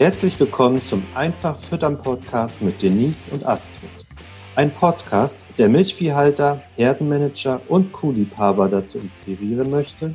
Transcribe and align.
Herzlich 0.00 0.40
willkommen 0.40 0.80
zum 0.80 1.04
Einfach 1.14 1.58
Füttern 1.58 1.98
Podcast 1.98 2.62
mit 2.62 2.80
Denise 2.80 3.30
und 3.32 3.44
Astrid. 3.44 3.90
Ein 4.56 4.70
Podcast, 4.70 5.44
der 5.58 5.68
Milchviehhalter, 5.68 6.62
Herdenmanager 6.74 7.60
und 7.68 7.92
Kuhliebhaber 7.92 8.70
dazu 8.70 8.96
inspirieren 8.96 9.70
möchte, 9.70 10.12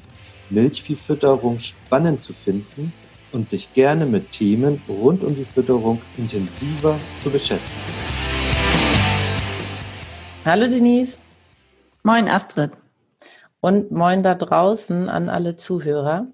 Milchviehfütterung 0.49 1.59
spannend 1.59 2.19
zu 2.19 2.33
finden 2.33 2.93
und 3.31 3.47
sich 3.47 3.73
gerne 3.73 4.07
mit 4.07 4.31
Themen 4.31 4.81
rund 4.89 5.23
um 5.23 5.35
die 5.35 5.45
Fütterung 5.45 6.01
intensiver 6.17 6.97
zu 7.17 7.29
beschäftigen. 7.29 7.77
Hallo 10.45 10.65
Denise. 10.65 11.19
Moin 12.01 12.27
Astrid. 12.27 12.71
Und 13.61 13.91
moin 13.91 14.23
da 14.23 14.33
draußen 14.33 15.09
an 15.09 15.29
alle 15.29 15.57
Zuhörer. 15.57 16.25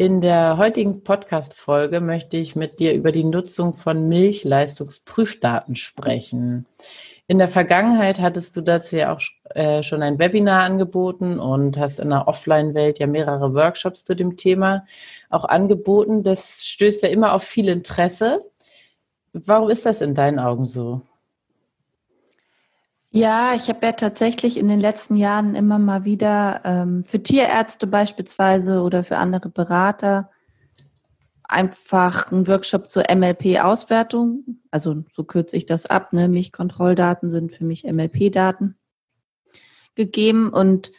In 0.00 0.22
der 0.22 0.56
heutigen 0.56 1.04
Podcast-Folge 1.04 2.00
möchte 2.00 2.38
ich 2.38 2.56
mit 2.56 2.80
dir 2.80 2.94
über 2.94 3.12
die 3.12 3.22
Nutzung 3.22 3.74
von 3.74 4.08
Milchleistungsprüfdaten 4.08 5.76
sprechen. 5.76 6.64
In 7.26 7.36
der 7.36 7.48
Vergangenheit 7.48 8.18
hattest 8.18 8.56
du 8.56 8.62
dazu 8.62 8.96
ja 8.96 9.12
auch 9.12 9.20
äh, 9.50 9.82
schon 9.82 10.00
ein 10.00 10.18
Webinar 10.18 10.62
angeboten 10.62 11.38
und 11.38 11.76
hast 11.76 12.00
in 12.00 12.08
der 12.08 12.26
Offline-Welt 12.28 12.98
ja 12.98 13.06
mehrere 13.06 13.52
Workshops 13.52 14.02
zu 14.02 14.16
dem 14.16 14.38
Thema 14.38 14.86
auch 15.28 15.44
angeboten. 15.44 16.22
Das 16.22 16.64
stößt 16.64 17.02
ja 17.02 17.10
immer 17.10 17.34
auf 17.34 17.42
viel 17.42 17.68
Interesse. 17.68 18.38
Warum 19.34 19.68
ist 19.68 19.84
das 19.84 20.00
in 20.00 20.14
deinen 20.14 20.38
Augen 20.38 20.64
so? 20.64 21.02
Ja, 23.12 23.54
ich 23.54 23.68
habe 23.68 23.86
ja 23.86 23.92
tatsächlich 23.92 24.56
in 24.56 24.68
den 24.68 24.78
letzten 24.78 25.16
Jahren 25.16 25.56
immer 25.56 25.80
mal 25.80 26.04
wieder 26.04 26.60
ähm, 26.64 27.04
für 27.04 27.20
Tierärzte 27.20 27.88
beispielsweise 27.88 28.82
oder 28.82 29.02
für 29.02 29.18
andere 29.18 29.48
Berater 29.48 30.30
einfach 31.42 32.30
einen 32.30 32.46
Workshop 32.46 32.88
zur 32.88 33.04
MLP-Auswertung. 33.12 34.60
Also 34.70 35.02
so 35.12 35.24
kürze 35.24 35.56
ich 35.56 35.66
das 35.66 35.86
ab. 35.86 36.12
Ne? 36.12 36.28
Milchkontrolldaten 36.28 37.30
sind 37.30 37.50
für 37.50 37.64
mich 37.64 37.82
MLP-Daten 37.82 38.76
gegeben 39.96 40.50
und 40.50 40.92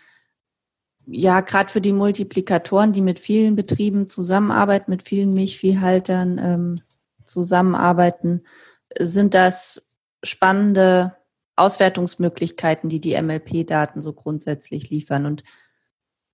ja, 1.07 1.39
gerade 1.41 1.71
für 1.71 1.81
die 1.81 1.93
Multiplikatoren, 1.93 2.91
die 2.91 3.01
mit 3.01 3.19
vielen 3.19 3.55
Betrieben 3.55 4.07
zusammenarbeiten, 4.07 4.91
mit 4.91 5.07
vielen 5.07 5.33
Milchviehhaltern 5.33 6.37
ähm, 6.37 6.75
zusammenarbeiten, 7.23 8.43
sind 8.99 9.33
das 9.33 9.89
spannende 10.23 11.15
Auswertungsmöglichkeiten, 11.61 12.89
die 12.89 12.99
die 12.99 13.19
MLP-Daten 13.21 14.01
so 14.01 14.13
grundsätzlich 14.13 14.89
liefern. 14.89 15.25
Und 15.25 15.43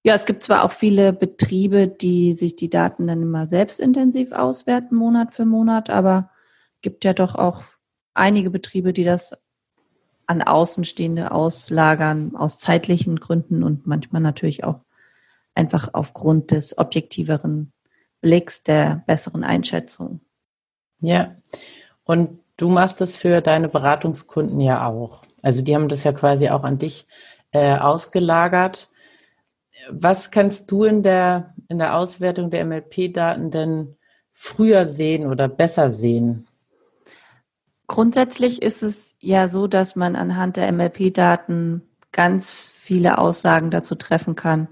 ja, 0.03 0.14
es 0.14 0.25
gibt 0.25 0.44
zwar 0.44 0.64
auch 0.64 0.72
viele 0.72 1.14
Betriebe, 1.14 1.88
die 1.88 2.33
sich 2.33 2.56
die 2.56 2.70
Daten 2.70 3.08
dann 3.08 3.22
immer 3.22 3.45
selbstintensiv 3.45 4.31
auswerten, 4.31 4.95
Monat 4.95 5.33
für 5.33 5.45
Monat, 5.45 5.89
aber 5.89 6.31
gibt 6.81 7.03
ja 7.03 7.14
doch 7.14 7.36
auch 7.36 7.64
einige 8.14 8.50
Betriebe, 8.50 8.94
die 8.94 9.03
das 9.03 9.33
an 10.25 10.42
Außenstehende 10.42 11.31
auslagern, 11.31 12.36
aus 12.36 12.59
zeitlichen 12.59 13.20
Gründen 13.20 13.64
und 13.64 13.88
manchmal 13.88 14.22
natürlich 14.22 14.64
auch 14.64 14.81
einfach 15.55 15.89
aufgrund 15.94 16.52
des 16.52 16.78
objektiveren 16.78 17.73
Blicks, 18.22 18.64
der 18.64 19.03
besseren 19.08 19.44
Einschätzung. 19.44 20.22
Ja, 21.00 21.36
und 22.03 22.39
Du 22.58 22.69
machst 22.69 23.00
das 23.02 23.16
für 23.16 23.41
deine 23.41 23.69
Beratungskunden 23.69 24.59
ja 24.59 24.88
auch. 24.88 25.23
Also 25.41 25.61
die 25.61 25.75
haben 25.75 25.88
das 25.88 26.03
ja 26.03 26.11
quasi 26.11 26.50
auch 26.50 26.64
an 26.64 26.80
dich 26.80 27.08
äh, 27.52 27.77
ausgelagert. 27.77 28.89
Was 29.89 30.31
kannst 30.31 30.72
du 30.72 30.83
in 30.83 31.03
der, 31.03 31.53
in 31.69 31.77
der 31.77 31.95
Auswertung 31.95 32.49
der 32.49 32.66
MLP-Daten 32.66 33.52
denn 33.52 33.95
früher 34.33 34.86
sehen 34.86 35.27
oder 35.27 35.48
besser 35.48 35.92
sehen? 35.92 36.48
Grundsätzlich 37.86 38.61
ist 38.61 38.83
es 38.83 39.15
ja 39.20 39.48
so, 39.48 39.67
dass 39.67 39.95
man 39.95 40.15
anhand 40.15 40.58
der 40.58 40.71
MLP-Daten 40.71 41.83
ganz 42.11 42.65
viele 42.65 43.20
Aussagen 43.20 43.71
dazu 43.71 43.95
treffen 43.95 44.36
kann, 44.36 44.67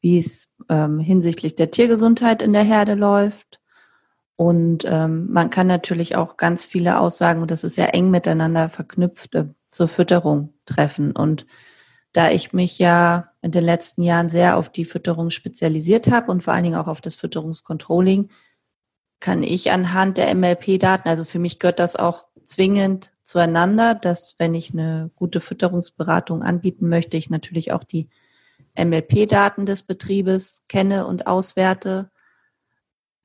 wie 0.00 0.18
es 0.18 0.56
ähm, 0.68 0.98
hinsichtlich 0.98 1.54
der 1.54 1.70
Tiergesundheit 1.70 2.42
in 2.42 2.52
der 2.52 2.64
Herde 2.64 2.94
läuft, 2.94 3.59
und 4.40 4.86
ähm, 4.86 5.30
man 5.30 5.50
kann 5.50 5.66
natürlich 5.66 6.16
auch 6.16 6.38
ganz 6.38 6.64
viele 6.64 6.98
Aussagen, 6.98 7.42
und 7.42 7.50
das 7.50 7.62
ist 7.62 7.76
ja 7.76 7.84
eng 7.84 8.08
miteinander 8.08 8.70
verknüpft, 8.70 9.34
äh, 9.34 9.48
zur 9.70 9.86
Fütterung 9.86 10.54
treffen. 10.64 11.12
Und 11.14 11.44
da 12.14 12.30
ich 12.30 12.54
mich 12.54 12.78
ja 12.78 13.32
in 13.42 13.50
den 13.50 13.64
letzten 13.64 14.02
Jahren 14.02 14.30
sehr 14.30 14.56
auf 14.56 14.70
die 14.70 14.86
Fütterung 14.86 15.28
spezialisiert 15.28 16.10
habe 16.10 16.32
und 16.32 16.42
vor 16.42 16.54
allen 16.54 16.64
Dingen 16.64 16.76
auch 16.78 16.86
auf 16.86 17.02
das 17.02 17.16
Fütterungscontrolling, 17.16 18.30
kann 19.20 19.42
ich 19.42 19.72
anhand 19.72 20.16
der 20.16 20.34
MLP-Daten, 20.34 21.06
also 21.06 21.24
für 21.24 21.38
mich 21.38 21.58
gehört 21.58 21.78
das 21.78 21.96
auch 21.96 22.24
zwingend 22.42 23.12
zueinander, 23.22 23.94
dass 23.94 24.36
wenn 24.38 24.54
ich 24.54 24.72
eine 24.72 25.10
gute 25.16 25.40
Fütterungsberatung 25.40 26.42
anbieten 26.42 26.88
möchte, 26.88 27.18
ich 27.18 27.28
natürlich 27.28 27.72
auch 27.72 27.84
die 27.84 28.08
MLP-Daten 28.74 29.66
des 29.66 29.82
Betriebes 29.82 30.64
kenne 30.66 31.06
und 31.06 31.26
auswerte 31.26 32.10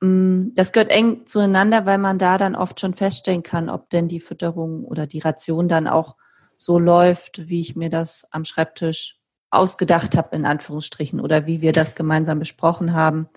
das 0.00 0.72
gehört 0.72 0.90
eng 0.90 1.26
zueinander, 1.26 1.86
weil 1.86 1.98
man 1.98 2.18
da 2.18 2.36
dann 2.36 2.54
oft 2.54 2.80
schon 2.80 2.92
feststellen 2.92 3.42
kann, 3.42 3.70
ob 3.70 3.88
denn 3.88 4.08
die 4.08 4.20
Fütterung 4.20 4.84
oder 4.84 5.06
die 5.06 5.20
Ration 5.20 5.68
dann 5.68 5.88
auch 5.88 6.16
so 6.58 6.78
läuft, 6.78 7.48
wie 7.48 7.60
ich 7.60 7.76
mir 7.76 7.88
das 7.88 8.26
am 8.30 8.44
Schreibtisch 8.44 9.18
ausgedacht 9.50 10.16
habe, 10.16 10.36
in 10.36 10.44
Anführungsstrichen, 10.44 11.20
oder 11.20 11.46
wie 11.46 11.60
wir 11.62 11.72
das 11.72 11.94
gemeinsam 11.94 12.38
besprochen 12.38 12.92
haben, 12.92 13.28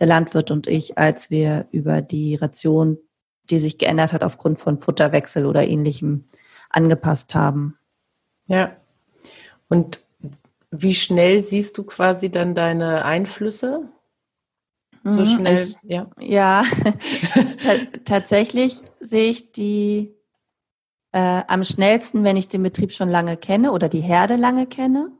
der 0.00 0.06
Landwirt 0.06 0.50
und 0.50 0.66
ich, 0.66 0.98
als 0.98 1.30
wir 1.30 1.66
über 1.70 2.02
die 2.02 2.34
Ration, 2.34 2.98
die 3.50 3.58
sich 3.58 3.78
geändert 3.78 4.12
hat 4.12 4.22
aufgrund 4.22 4.58
von 4.58 4.80
Futterwechsel 4.80 5.46
oder 5.46 5.66
ähnlichem, 5.66 6.26
angepasst 6.68 7.34
haben. 7.34 7.78
Ja. 8.46 8.76
Und 9.68 10.04
wie 10.70 10.94
schnell 10.94 11.42
siehst 11.42 11.78
du 11.78 11.84
quasi 11.84 12.30
dann 12.30 12.54
deine 12.54 13.04
Einflüsse? 13.04 13.88
So 15.04 15.22
mhm. 15.22 15.26
schnell, 15.26 15.68
ich, 15.68 15.76
ja. 15.82 16.06
Ja, 16.18 16.64
tatsächlich 18.04 18.80
sehe 19.00 19.30
ich 19.30 19.52
die 19.52 20.14
äh, 21.12 21.42
am 21.46 21.64
schnellsten, 21.64 22.24
wenn 22.24 22.36
ich 22.36 22.48
den 22.48 22.62
Betrieb 22.62 22.92
schon 22.92 23.08
lange 23.08 23.36
kenne 23.36 23.72
oder 23.72 23.88
die 23.88 24.00
Herde 24.00 24.36
lange 24.36 24.66
kenne. 24.66 25.10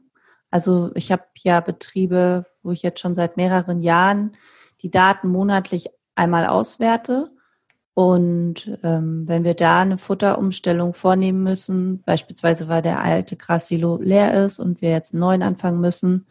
Also 0.49 0.91
ich 0.95 1.11
habe 1.11 1.23
ja 1.39 1.59
Betriebe, 1.59 2.45
wo 2.61 2.71
ich 2.71 2.83
jetzt 2.83 2.99
schon 2.99 3.15
seit 3.15 3.37
mehreren 3.37 3.81
Jahren 3.81 4.35
die 4.81 4.91
Daten 4.91 5.29
monatlich 5.29 5.89
einmal 6.15 6.45
auswerte. 6.45 7.31
Und 7.95 8.79
ähm, 8.83 9.27
wenn 9.27 9.43
wir 9.43 9.53
da 9.53 9.81
eine 9.81 9.97
Futterumstellung 9.97 10.93
vornehmen 10.93 11.43
müssen, 11.43 12.01
beispielsweise 12.03 12.67
weil 12.67 12.81
der 12.81 13.01
alte 13.01 13.35
Grassilo 13.35 13.99
leer 14.01 14.45
ist 14.45 14.59
und 14.59 14.81
wir 14.81 14.89
jetzt 14.89 15.13
einen 15.13 15.21
neuen 15.21 15.43
anfangen 15.43 15.79
müssen, 15.79 16.25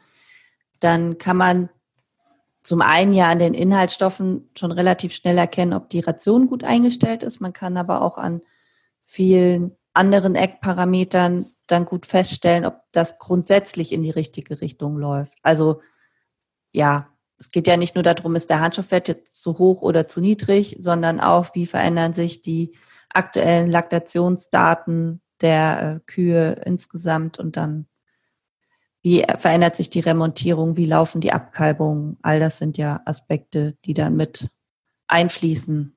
dann 0.81 1.19
kann 1.19 1.37
man 1.37 1.69
zum 2.63 2.81
einen 2.81 3.13
ja 3.13 3.29
an 3.31 3.39
den 3.39 3.55
Inhaltsstoffen 3.55 4.49
schon 4.57 4.73
relativ 4.73 5.13
schnell 5.15 5.37
erkennen, 5.39 5.73
ob 5.73 5.89
die 5.91 6.01
Ration 6.01 6.47
gut 6.47 6.65
eingestellt 6.65 7.23
ist. 7.23 7.41
Man 7.41 7.53
kann 7.53 7.77
aber 7.77 8.03
auch 8.03 8.19
an 8.19 8.41
vielen 9.03 9.77
anderen 9.93 10.37
Eckparametern 10.37 11.47
dann 11.67 11.85
gut 11.85 12.07
feststellen, 12.07 12.65
ob 12.65 12.81
das 12.93 13.19
grundsätzlich 13.19 13.93
in 13.93 14.03
die 14.03 14.11
richtige 14.11 14.61
Richtung 14.61 14.97
läuft. 14.97 15.39
Also 15.43 15.81
ja, 16.73 17.09
es 17.39 17.51
geht 17.51 17.67
ja 17.67 17.77
nicht 17.77 17.95
nur 17.97 18.05
darum, 18.05 18.37
ist 18.37 18.51
der 18.51 18.61
Handstoffwert 18.61 19.09
jetzt 19.09 19.43
zu 19.43 19.59
hoch 19.59 19.83
oder 19.83 20.07
zu 20.07 20.21
niedrig, 20.21 20.77
sondern 20.79 21.21
auch, 21.21 21.55
wie 21.55 21.67
verändern 21.67 22.13
sich 22.13 22.41
die 22.41 22.77
aktuellen 23.11 23.71
Laktationsdaten 23.71 25.21
der 25.41 25.97
äh, 25.97 26.01
Kühe 26.07 26.63
insgesamt 26.65 27.39
und 27.39 27.57
dann 27.57 27.87
wie 29.03 29.25
verändert 29.37 29.75
sich 29.75 29.91
die 29.91 30.01
Remontierung? 30.01 30.77
Wie 30.77 30.87
laufen 30.87 31.21
die 31.21 31.33
Abkalbungen? 31.33 32.19
All 32.23 32.39
das 32.39 32.59
sind 32.59 32.79
ja 32.79 33.01
Aspekte, 33.05 33.77
die 33.85 33.95
dann 33.95 34.17
mit 34.17 34.49
einfließen. 35.09 35.97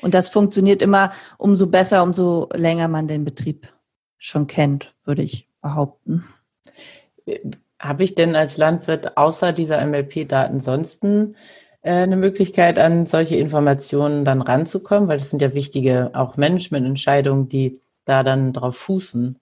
Und 0.00 0.14
das 0.14 0.28
funktioniert 0.28 0.80
immer 0.80 1.12
umso 1.38 1.66
besser, 1.66 2.02
umso 2.02 2.48
länger 2.54 2.86
man 2.88 3.08
den 3.08 3.24
Betrieb 3.24 3.72
schon 4.16 4.46
kennt, 4.46 4.94
würde 5.04 5.22
ich 5.22 5.48
behaupten. 5.60 6.24
Habe 7.78 8.04
ich 8.04 8.14
denn 8.14 8.36
als 8.36 8.58
Landwirt 8.58 9.16
außer 9.16 9.52
dieser 9.52 9.84
MLP-Daten 9.84 10.60
sonst 10.60 11.02
äh, 11.02 11.32
eine 11.82 12.16
Möglichkeit, 12.16 12.78
an 12.78 13.06
solche 13.06 13.36
Informationen 13.36 14.24
dann 14.24 14.42
ranzukommen? 14.42 15.08
Weil 15.08 15.18
das 15.18 15.30
sind 15.30 15.42
ja 15.42 15.54
wichtige 15.54 16.10
auch 16.12 16.36
Managemententscheidungen, 16.36 17.48
die 17.48 17.80
da 18.04 18.22
dann 18.22 18.52
drauf 18.52 18.76
fußen. 18.76 19.38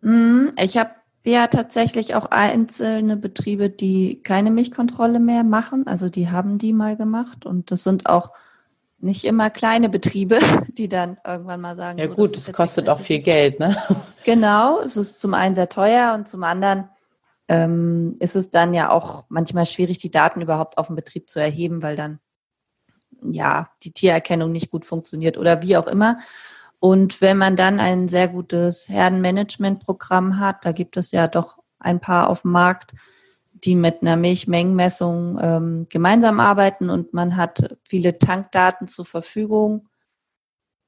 Mhm. 0.00 0.50
Ich 0.58 0.76
habe 0.76 0.90
ja 1.24 1.46
tatsächlich 1.46 2.14
auch 2.14 2.26
einzelne 2.26 3.16
Betriebe, 3.16 3.70
die 3.70 4.22
keine 4.22 4.50
Milchkontrolle 4.50 5.20
mehr 5.20 5.44
machen. 5.44 5.86
Also 5.86 6.08
die 6.08 6.30
haben 6.30 6.58
die 6.58 6.72
mal 6.72 6.96
gemacht 6.96 7.44
und 7.44 7.70
das 7.70 7.82
sind 7.82 8.06
auch 8.06 8.30
nicht 9.00 9.24
immer 9.24 9.50
kleine 9.50 9.88
Betriebe, 9.88 10.38
die 10.68 10.88
dann 10.88 11.18
irgendwann 11.26 11.60
mal 11.60 11.76
sagen. 11.76 11.98
Ja 11.98 12.06
gut, 12.06 12.36
es 12.36 12.52
kostet 12.52 12.88
auch 12.88 13.00
viel 13.00 13.20
Geld, 13.20 13.60
ne? 13.60 13.76
Genau, 14.24 14.80
es 14.80 14.98
ist 14.98 15.20
zum 15.20 15.32
einen 15.32 15.54
sehr 15.54 15.70
teuer 15.70 16.12
und 16.12 16.28
zum 16.28 16.44
anderen 16.44 16.90
ähm, 17.46 18.16
ist 18.18 18.36
es 18.36 18.50
dann 18.50 18.74
ja 18.74 18.90
auch 18.90 19.24
manchmal 19.30 19.64
schwierig, 19.64 19.98
die 19.98 20.10
Daten 20.10 20.42
überhaupt 20.42 20.76
auf 20.76 20.88
dem 20.88 20.96
Betrieb 20.96 21.30
zu 21.30 21.40
erheben, 21.40 21.82
weil 21.82 21.96
dann 21.96 22.18
ja, 23.22 23.70
die 23.82 23.92
Tiererkennung 23.92 24.52
nicht 24.52 24.70
gut 24.70 24.84
funktioniert 24.84 25.38
oder 25.38 25.62
wie 25.62 25.76
auch 25.76 25.86
immer. 25.86 26.18
Und 26.80 27.20
wenn 27.20 27.38
man 27.38 27.56
dann 27.56 27.80
ein 27.80 28.08
sehr 28.08 28.28
gutes 28.28 28.88
Herdenmanagementprogramm 28.88 30.38
hat, 30.38 30.64
da 30.64 30.72
gibt 30.72 30.96
es 30.96 31.10
ja 31.10 31.26
doch 31.26 31.58
ein 31.80 32.00
paar 32.00 32.30
auf 32.30 32.42
dem 32.42 32.52
Markt, 32.52 32.94
die 33.52 33.74
mit 33.74 34.02
einer 34.02 34.16
Milchmengenmessung 34.16 35.38
ähm, 35.40 35.86
gemeinsam 35.88 36.38
arbeiten 36.38 36.90
und 36.90 37.12
man 37.12 37.36
hat 37.36 37.76
viele 37.86 38.18
Tankdaten 38.18 38.86
zur 38.86 39.04
Verfügung, 39.04 39.88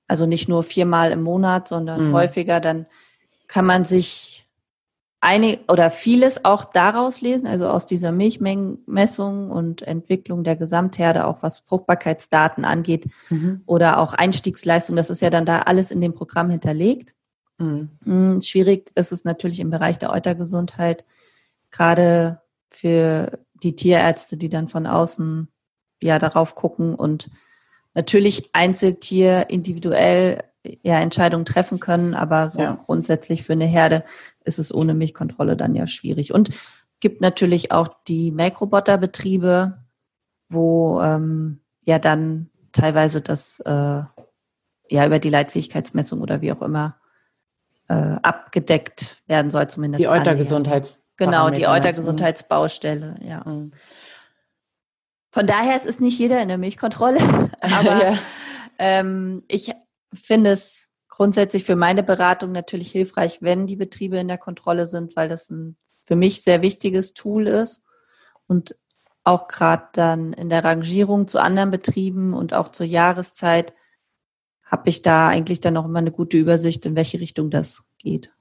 also 0.07 0.27
nicht 0.27 0.49
nur 0.49 0.63
viermal 0.63 1.11
im 1.11 1.23
Monat, 1.23 1.69
sondern 1.69 2.09
mhm. 2.09 2.15
häufiger, 2.15 2.61
dann 2.61 2.87
kann 3.49 3.67
man 3.67 3.85
sich 3.85 4.40
einig 5.21 5.61
oder 5.69 5.91
vieles 5.91 6.45
auch 6.45 6.65
daraus 6.65 7.21
lesen, 7.21 7.47
also 7.47 7.69
aus 7.69 7.85
dieser 7.85 8.11
Milchmengenmessung 8.11 9.51
und 9.51 9.83
Entwicklung 9.83 10.45
der 10.45 10.57
Gesamtherde, 10.57 11.27
auch 11.27 11.43
was 11.43 11.61
Fruchtbarkeitsdaten 11.61 12.65
angeht 12.65 13.07
mhm. 13.29 13.63
oder 13.67 13.99
auch 13.99 14.15
Einstiegsleistung, 14.15 14.97
das 14.97 15.11
ist 15.11 15.21
ja 15.21 15.31
dann 15.31 15.45
da 15.45 15.61
alles 15.61 15.91
in 15.91 16.01
dem 16.01 16.15
Programm 16.15 16.49
hinterlegt. 16.49 17.15
Mhm. 17.59 17.91
Hm, 18.05 18.41
schwierig 18.41 18.91
ist 18.95 19.13
es 19.13 19.25
natürlich 19.25 19.61
im 19.61 19.71
Bereich 19.71 19.99
der 19.99 20.11
Eutergesundheit, 20.11 21.05
gerade 21.71 22.41
für 22.69 23.39
die 23.63 23.77
Tierärzte, 23.77 24.39
die 24.39 24.49
dann 24.49 24.69
von 24.69 24.87
außen 24.87 25.49
ja 26.03 26.19
darauf 26.19 26.55
gucken 26.55 26.95
und 26.95 27.31
natürlich 27.93 28.51
Einzeltier 28.55 29.51
individuell 29.51 30.45
ja 30.83 30.99
Entscheidungen 31.01 31.45
treffen 31.45 31.81
können, 31.81 32.15
aber 32.15 32.51
so 32.51 32.61
ja. 32.61 32.79
grundsätzlich 32.85 33.43
für 33.43 33.55
eine 33.55 33.67
Herde 33.67 34.05
ist 34.45 34.59
es 34.59 34.75
ohne 34.75 34.95
Milchkontrolle 34.95 35.57
dann 35.57 35.75
ja 35.75 35.87
schwierig. 35.87 36.35
Und 36.35 36.51
gibt 37.01 37.21
natürlich 37.21 37.73
auch 37.73 37.89
die 38.09 38.31
Melkroboterbetriebe, 38.31 39.79
wo 40.49 41.01
ähm, 41.01 41.61
ja 41.83 41.99
dann 41.99 42.51
teilweise 42.73 43.21
das 43.21 43.61
äh, 43.61 43.71
ja 43.73 45.07
über 45.07 45.19
die 45.19 45.31
Leitfähigkeitsmessung 45.31 46.21
oder 46.21 46.41
wie 46.41 46.53
auch 46.53 46.63
immer 46.63 46.97
äh, 47.89 48.17
abgedeckt 48.23 49.23
werden 49.27 49.51
soll, 49.51 49.69
zumindest. 49.69 50.03
Die 50.03 50.09
Eutergesundheits 50.09 51.03
Genau, 51.21 51.51
die 51.51 51.67
Eutergesundheitsbaustelle, 51.67 53.17
ja. 53.21 53.43
Mhm. 53.45 53.73
Von 55.33 55.47
daher 55.47 55.77
es 55.77 55.85
ist 55.85 56.01
nicht 56.01 56.19
jeder 56.19 56.41
in 56.41 56.49
der 56.49 56.57
Milchkontrolle, 56.57 57.21
aber 57.61 58.05
ja. 58.05 58.19
ähm, 58.79 59.43
ich 59.47 59.73
finde 60.13 60.51
es 60.51 60.91
grundsätzlich 61.09 61.65
für 61.65 61.77
meine 61.77 62.03
Beratung 62.03 62.53
natürlich 62.53 62.91
hilfreich, 62.91 63.43
wenn 63.43 63.67
die 63.67 63.77
Betriebe 63.77 64.19
in 64.19 64.29
der 64.29 64.39
Kontrolle 64.39 64.87
sind, 64.87 65.17
weil 65.17 65.29
das 65.29 65.51
ein 65.51 65.77
für 66.07 66.17
mich 66.17 66.43
sehr 66.43 66.63
wichtiges 66.63 67.15
Tool 67.15 67.47
ist 67.47 67.87
und 68.47 68.75
auch 69.23 69.47
gerade 69.49 69.85
dann 69.93 70.33
in 70.33 70.49
der 70.49 70.65
Rangierung 70.65 71.29
zu 71.29 71.39
anderen 71.39 71.71
Betrieben 71.71 72.35
und 72.35 72.55
auch 72.55 72.69
zur 72.69 72.87
Jahreszeit 72.87 73.75
habe 74.65 74.89
ich 74.89 75.03
da 75.03 75.29
eigentlich 75.29 75.61
dann 75.61 75.77
auch 75.77 75.85
immer 75.85 75.99
eine 75.99 76.11
gute 76.11 76.37
Übersicht, 76.37 76.87
in 76.87 76.97
welche 76.97 77.21
Richtung 77.21 77.51
das 77.51 77.89
geht. 77.99 78.33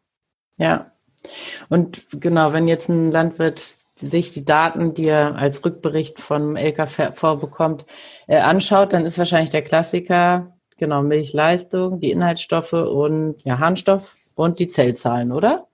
Ja, 0.57 0.91
und 1.67 2.07
genau, 2.11 2.53
wenn 2.53 2.67
jetzt 2.67 2.89
ein 2.89 3.11
Landwirt 3.11 3.75
sich 3.95 4.31
die 4.31 4.45
Daten, 4.45 4.93
die 4.93 5.05
er 5.05 5.35
als 5.35 5.63
Rückbericht 5.65 6.19
vom 6.19 6.55
LKV 6.55 7.39
bekommt, 7.39 7.85
äh, 8.27 8.37
anschaut, 8.37 8.93
dann 8.93 9.05
ist 9.05 9.17
wahrscheinlich 9.17 9.49
der 9.49 9.63
Klassiker, 9.63 10.57
genau, 10.79 11.03
Milchleistung, 11.03 11.99
die 11.99 12.11
Inhaltsstoffe 12.11 12.73
und 12.73 13.35
ja, 13.43 13.59
Harnstoff 13.59 14.15
und 14.35 14.59
die 14.59 14.67
Zellzahlen, 14.67 15.31
oder? 15.31 15.67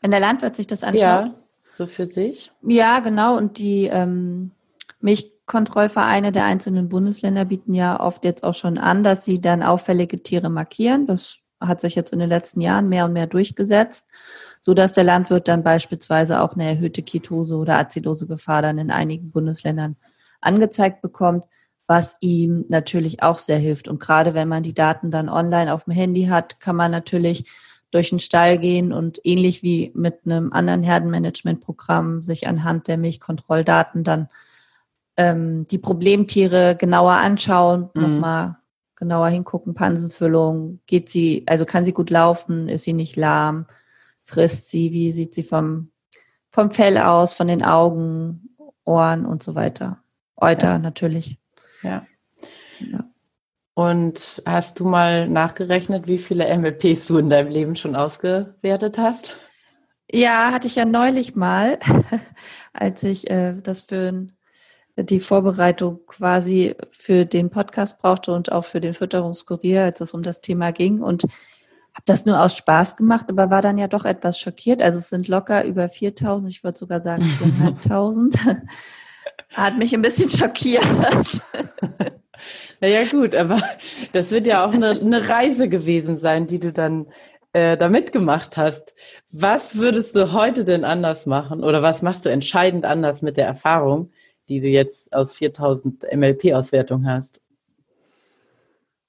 Wenn 0.00 0.10
der 0.10 0.20
Landwirt 0.20 0.56
sich 0.56 0.66
das 0.66 0.82
anschaut. 0.82 1.00
Ja, 1.00 1.34
so 1.70 1.86
für 1.86 2.06
sich. 2.06 2.50
Ja, 2.62 3.00
genau. 3.00 3.36
Und 3.36 3.58
die 3.58 3.84
ähm, 3.86 4.52
Milchkontrollvereine 5.00 6.32
der 6.32 6.44
einzelnen 6.44 6.88
Bundesländer 6.88 7.44
bieten 7.44 7.74
ja 7.74 8.00
oft 8.00 8.24
jetzt 8.24 8.44
auch 8.44 8.54
schon 8.54 8.78
an, 8.78 9.02
dass 9.02 9.24
sie 9.24 9.40
dann 9.40 9.62
auffällige 9.62 10.22
Tiere 10.22 10.48
markieren. 10.48 11.06
Das 11.06 11.40
hat 11.60 11.80
sich 11.80 11.94
jetzt 11.94 12.12
in 12.12 12.18
den 12.18 12.28
letzten 12.28 12.60
Jahren 12.60 12.88
mehr 12.88 13.04
und 13.04 13.12
mehr 13.12 13.26
durchgesetzt, 13.26 14.08
so 14.60 14.74
dass 14.74 14.92
der 14.92 15.04
Landwirt 15.04 15.48
dann 15.48 15.62
beispielsweise 15.62 16.40
auch 16.40 16.54
eine 16.54 16.64
erhöhte 16.64 17.02
Ketose 17.02 17.56
oder 17.56 17.78
Azidosegefahr 17.78 18.62
dann 18.62 18.78
in 18.78 18.90
einigen 18.90 19.30
Bundesländern 19.30 19.96
angezeigt 20.40 21.00
bekommt, 21.00 21.44
was 21.86 22.16
ihm 22.20 22.64
natürlich 22.68 23.22
auch 23.22 23.38
sehr 23.38 23.58
hilft. 23.58 23.88
Und 23.88 24.00
gerade 24.00 24.34
wenn 24.34 24.48
man 24.48 24.62
die 24.62 24.74
Daten 24.74 25.10
dann 25.10 25.28
online 25.28 25.72
auf 25.72 25.84
dem 25.84 25.92
Handy 25.92 26.26
hat, 26.26 26.60
kann 26.60 26.76
man 26.76 26.90
natürlich 26.90 27.50
durch 27.90 28.10
den 28.10 28.18
Stall 28.18 28.58
gehen 28.58 28.92
und 28.92 29.20
ähnlich 29.22 29.62
wie 29.62 29.92
mit 29.94 30.20
einem 30.24 30.52
anderen 30.52 30.82
Herdenmanagementprogramm 30.82 32.22
sich 32.22 32.48
anhand 32.48 32.88
der 32.88 32.96
Milchkontrolldaten 32.96 34.02
dann 34.02 34.28
ähm, 35.16 35.64
die 35.66 35.78
Problemtiere 35.78 36.74
genauer 36.74 37.12
anschauen, 37.12 37.90
mhm. 37.94 38.02
nochmal 38.02 38.56
genauer 38.96 39.28
hingucken, 39.28 39.74
Pansenfüllung, 39.74 40.80
geht 40.86 41.08
sie, 41.08 41.44
also 41.46 41.64
kann 41.64 41.84
sie 41.84 41.92
gut 41.92 42.10
laufen, 42.10 42.68
ist 42.68 42.84
sie 42.84 42.94
nicht 42.94 43.16
lahm, 43.16 43.66
frisst 44.24 44.70
sie, 44.70 44.92
wie 44.92 45.12
sieht 45.12 45.34
sie 45.34 45.42
vom, 45.42 45.90
vom 46.50 46.72
Fell 46.72 46.98
aus, 46.98 47.34
von 47.34 47.46
den 47.46 47.64
Augen, 47.64 48.56
Ohren 48.84 49.24
und 49.24 49.42
so 49.42 49.54
weiter. 49.54 50.02
Euter 50.36 50.72
ja. 50.72 50.78
natürlich. 50.78 51.38
Ja. 51.84 52.06
ja. 52.80 53.04
Und 53.74 54.42
hast 54.46 54.78
du 54.78 54.84
mal 54.84 55.28
nachgerechnet, 55.28 56.06
wie 56.06 56.18
viele 56.18 56.46
MLPs 56.56 57.06
du 57.06 57.18
in 57.18 57.28
deinem 57.28 57.50
Leben 57.50 57.76
schon 57.76 57.96
ausgewertet 57.96 58.98
hast? 58.98 59.36
Ja, 60.10 60.52
hatte 60.52 60.66
ich 60.68 60.76
ja 60.76 60.84
neulich 60.84 61.34
mal, 61.34 61.78
als 62.72 63.02
ich 63.02 63.28
äh, 63.30 63.54
das 63.60 63.82
für 63.82 64.28
die 64.96 65.18
Vorbereitung 65.18 66.06
quasi 66.06 66.76
für 66.90 67.26
den 67.26 67.50
Podcast 67.50 67.98
brauchte 67.98 68.32
und 68.32 68.52
auch 68.52 68.64
für 68.64 68.80
den 68.80 68.94
Fütterungskurier, 68.94 69.82
als 69.82 70.00
es 70.00 70.14
um 70.14 70.22
das 70.22 70.40
Thema 70.40 70.70
ging. 70.70 71.00
Und 71.00 71.24
habe 71.94 72.04
das 72.06 72.26
nur 72.26 72.40
aus 72.40 72.56
Spaß 72.56 72.96
gemacht, 72.96 73.26
aber 73.28 73.50
war 73.50 73.62
dann 73.62 73.78
ja 73.78 73.88
doch 73.88 74.04
etwas 74.04 74.38
schockiert. 74.38 74.82
Also 74.82 74.98
es 74.98 75.08
sind 75.08 75.26
locker 75.26 75.64
über 75.64 75.88
4000, 75.88 76.48
ich 76.50 76.62
würde 76.62 76.78
sogar 76.78 77.00
sagen 77.00 77.22
4.500. 77.82 78.62
Hat 79.54 79.78
mich 79.78 79.94
ein 79.94 80.02
bisschen 80.02 80.30
schockiert. 80.30 80.84
Naja 82.80 83.04
gut, 83.10 83.34
aber 83.34 83.62
das 84.12 84.30
wird 84.30 84.46
ja 84.46 84.66
auch 84.66 84.74
eine, 84.74 84.90
eine 84.90 85.28
Reise 85.28 85.70
gewesen 85.70 86.18
sein, 86.18 86.46
die 86.46 86.60
du 86.60 86.70
dann 86.70 87.06
äh, 87.54 87.78
da 87.78 87.88
mitgemacht 87.88 88.58
hast. 88.58 88.94
Was 89.30 89.76
würdest 89.76 90.16
du 90.16 90.32
heute 90.32 90.64
denn 90.64 90.84
anders 90.84 91.24
machen 91.24 91.64
oder 91.64 91.82
was 91.82 92.02
machst 92.02 92.26
du 92.26 92.28
entscheidend 92.28 92.84
anders 92.84 93.22
mit 93.22 93.38
der 93.38 93.46
Erfahrung, 93.46 94.10
die 94.48 94.60
du 94.60 94.68
jetzt 94.68 95.14
aus 95.14 95.32
4000 95.32 96.12
MLP-Auswertung 96.14 97.06
hast? 97.06 97.40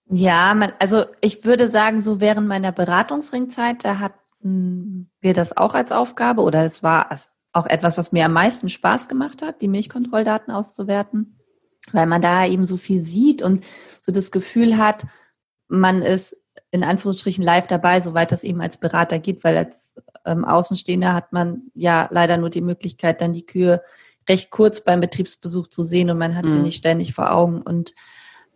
Ja, 0.08 0.54
man, 0.54 0.72
also 0.80 1.06
ich 1.20 1.44
würde 1.44 1.68
sagen, 1.68 2.00
so 2.00 2.22
während 2.22 2.48
meiner 2.48 2.72
Beratungsringzeit, 2.72 3.84
da 3.84 4.00
hatten 4.00 5.10
wir 5.20 5.34
das 5.34 5.58
auch 5.58 5.74
als 5.74 5.92
Aufgabe 5.92 6.44
oder 6.44 6.64
es 6.64 6.84
war 6.84 7.12
auch 7.56 7.68
etwas, 7.68 7.98
was 7.98 8.12
mir 8.12 8.26
am 8.26 8.34
meisten 8.34 8.70
Spaß 8.70 9.08
gemacht 9.08 9.42
hat, 9.42 9.62
die 9.62 9.70
Milchkontrolldaten 9.70 10.54
auszuwerten, 10.54 11.40
weil 11.94 12.06
man 12.06 12.22
da 12.22 12.46
eben 12.46 12.66
so 12.66 12.76
viel 12.76 13.02
sieht 13.02 13.42
und 13.42 13.66
so 14.02 14.12
das 14.12 14.32
Gefühl 14.32 14.78
hat, 14.78 15.06
man 15.68 16.02
ist 16.02 16.36
in 16.72 16.84
Anführungsstrichen 16.84 17.44
live 17.44 17.68
dabei, 17.68 18.02
soweit 18.02 18.32
das 18.32 18.44
eben 18.44 18.62
als 18.62 18.78
Berater 18.78 19.20
geht, 19.20 19.44
weil 19.44 19.56
als 19.56 19.96
ähm, 20.26 20.44
Außenstehender 20.44 21.14
hat 21.14 21.32
man 21.32 21.72
ja 21.74 22.10
leider 22.12 22.38
nur 22.38 22.50
die 22.50 22.62
Möglichkeit, 22.62 23.22
dann 23.22 23.32
die 23.32 23.46
Kühe 23.46 23.82
recht 24.28 24.50
kurz 24.50 24.82
beim 24.82 25.00
Betriebsbesuch 25.00 25.68
zu 25.68 25.84
sehen 25.84 26.10
und 26.10 26.18
man 26.18 26.36
hat 26.36 26.46
mhm. 26.46 26.50
sie 26.50 26.60
nicht 26.60 26.78
ständig 26.78 27.14
vor 27.14 27.32
Augen. 27.32 27.62
Und 27.62 27.94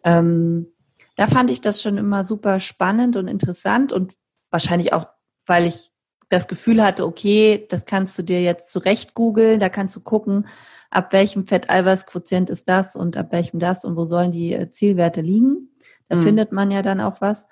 ähm, 0.03 0.67
da 1.15 1.27
fand 1.27 1.51
ich 1.51 1.61
das 1.61 1.81
schon 1.81 1.97
immer 1.97 2.25
super 2.25 2.59
spannend 2.59 3.15
und 3.15 3.27
interessant 3.29 3.93
und 3.93 4.15
wahrscheinlich 4.49 4.91
auch, 4.91 5.07
weil 5.45 5.65
ich 5.65 5.91
das 6.29 6.48
Gefühl 6.48 6.83
hatte, 6.83 7.05
okay, 7.05 7.65
das 7.69 7.86
kannst 7.86 8.17
du 8.17 8.24
dir 8.24 8.41
jetzt 8.41 8.71
zurecht 8.71 9.15
googeln, 9.15 9.59
da 9.59 9.69
kannst 9.69 9.95
du 9.95 10.00
gucken, 10.00 10.48
ab 10.91 11.12
welchem 11.12 11.45
Fetteiweißquotient 11.45 12.50
ist 12.50 12.69
das 12.69 12.95
und 12.95 13.17
ab 13.17 13.31
welchem 13.31 13.59
das 13.59 13.83
und 13.83 13.95
wo 13.95 14.05
sollen 14.05 14.31
die 14.31 14.53
äh, 14.53 14.69
Zielwerte 14.69 15.21
liegen. 15.21 15.69
Da 16.07 16.15
mhm. 16.15 16.24
findet 16.24 16.51
man 16.51 16.71
ja 16.71 16.81
dann 16.81 17.01
auch 17.01 17.19
was. 17.19 17.48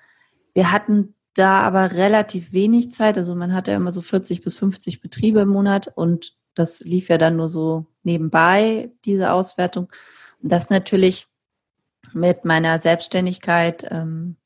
Wir 0.54 0.72
hatten 0.72 1.14
da 1.34 1.60
aber 1.60 1.92
relativ 1.92 2.52
wenig 2.52 2.90
Zeit, 2.90 3.16
also 3.16 3.34
man 3.34 3.52
hatte 3.52 3.72
ja 3.72 3.76
immer 3.76 3.92
so 3.92 4.00
40 4.00 4.42
bis 4.42 4.58
50 4.58 5.00
Betriebe 5.00 5.40
im 5.40 5.48
Monat 5.48 5.92
und 5.94 6.34
das 6.54 6.80
lief 6.80 7.08
ja 7.08 7.18
dann 7.18 7.36
nur 7.36 7.48
so 7.48 7.86
nebenbei, 8.02 8.90
diese 9.04 9.32
Auswertung. 9.32 9.88
Und 10.42 10.50
das 10.50 10.70
natürlich 10.70 11.28
mit 12.12 12.44
meiner 12.44 12.78
Selbstständigkeit 12.78 13.86
ähm, 13.90 14.36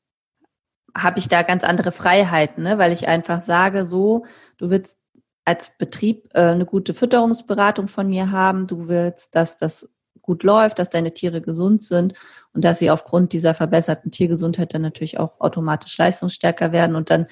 habe 0.95 1.19
ich 1.19 1.27
da 1.27 1.41
ganz 1.41 1.63
andere 1.63 1.91
Freiheiten, 1.91 2.63
ne? 2.63 2.77
weil 2.77 2.91
ich 2.91 3.07
einfach 3.07 3.41
sage, 3.41 3.85
so, 3.85 4.25
du 4.57 4.69
willst 4.69 4.99
als 5.45 5.77
Betrieb 5.77 6.29
äh, 6.33 6.41
eine 6.41 6.65
gute 6.65 6.93
Fütterungsberatung 6.93 7.87
von 7.87 8.07
mir 8.07 8.31
haben, 8.31 8.67
du 8.67 8.87
willst, 8.87 9.35
dass 9.35 9.57
das 9.57 9.89
gut 10.21 10.43
läuft, 10.43 10.79
dass 10.79 10.89
deine 10.89 11.13
Tiere 11.13 11.41
gesund 11.41 11.83
sind 11.83 12.13
und 12.53 12.63
dass 12.63 12.79
sie 12.79 12.91
aufgrund 12.91 13.33
dieser 13.33 13.53
verbesserten 13.53 14.11
Tiergesundheit 14.11 14.73
dann 14.73 14.81
natürlich 14.81 15.19
auch 15.19 15.41
automatisch 15.41 15.97
leistungsstärker 15.97 16.71
werden 16.71 16.95
und 16.95 17.09
dann 17.09 17.27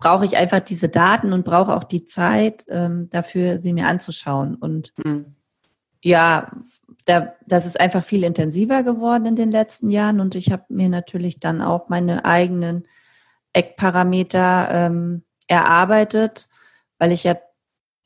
brauche 0.00 0.24
ich 0.24 0.36
einfach 0.36 0.60
diese 0.60 0.88
Daten 0.88 1.32
und 1.32 1.44
brauche 1.44 1.76
auch 1.76 1.84
die 1.84 2.04
Zeit 2.04 2.64
ähm, 2.68 3.08
dafür, 3.10 3.58
sie 3.58 3.72
mir 3.72 3.86
anzuschauen. 3.86 4.56
Und 4.56 4.92
mhm. 5.04 5.36
Ja, 6.02 6.50
da, 7.04 7.34
das 7.46 7.66
ist 7.66 7.78
einfach 7.78 8.04
viel 8.04 8.24
intensiver 8.24 8.82
geworden 8.82 9.26
in 9.26 9.36
den 9.36 9.50
letzten 9.50 9.90
Jahren 9.90 10.20
und 10.20 10.34
ich 10.34 10.50
habe 10.52 10.64
mir 10.68 10.88
natürlich 10.88 11.40
dann 11.40 11.60
auch 11.60 11.88
meine 11.88 12.24
eigenen 12.24 12.86
Eckparameter 13.52 14.68
ähm, 14.70 15.24
erarbeitet, 15.46 16.48
weil 16.98 17.12
ich 17.12 17.24
ja 17.24 17.36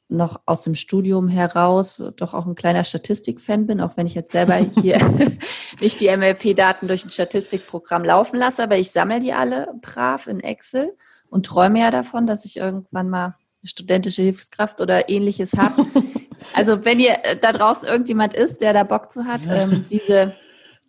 noch 0.09 0.41
aus 0.47 0.63
dem 0.63 0.75
Studium 0.75 1.29
heraus 1.29 2.03
doch 2.17 2.35
auch 2.35 2.47
ein 2.47 2.55
kleiner 2.55 2.85
Statistikfan 2.85 3.67
bin, 3.67 3.81
auch 3.81 3.97
wenn 3.97 4.07
ich 4.07 4.15
jetzt 4.15 4.33
selber 4.33 4.57
hier 4.81 4.99
nicht 5.81 6.01
die 6.01 6.15
MLP-Daten 6.15 6.89
durch 6.89 7.05
ein 7.05 7.11
Statistikprogramm 7.11 8.05
laufen 8.05 8.37
lasse, 8.37 8.63
aber 8.63 8.79
ich 8.79 8.91
sammle 8.91 9.21
die 9.21 9.33
alle 9.33 9.69
brav 9.81 10.27
in 10.27 10.41
Excel 10.41 10.97
und 11.29 11.47
träume 11.47 11.81
ja 11.81 11.91
davon, 11.91 12.27
dass 12.27 12.45
ich 12.45 12.57
irgendwann 12.57 13.11
mal 13.11 13.25
eine 13.25 13.35
studentische 13.69 14.23
Hilfskraft 14.23 14.81
oder 14.81 15.09
ähnliches 15.09 15.57
habe. 15.57 15.87
also 16.53 16.85
wenn 16.85 17.01
ihr 17.01 17.17
äh, 17.25 17.37
da 17.41 17.53
draußen 17.53 17.89
irgendjemand 17.89 18.35
ist, 18.35 18.61
der 18.61 18.73
da 18.73 18.85
Bock 18.85 19.11
zu 19.11 19.25
hat, 19.25 19.41
ähm, 19.49 19.85
diese 19.91 20.35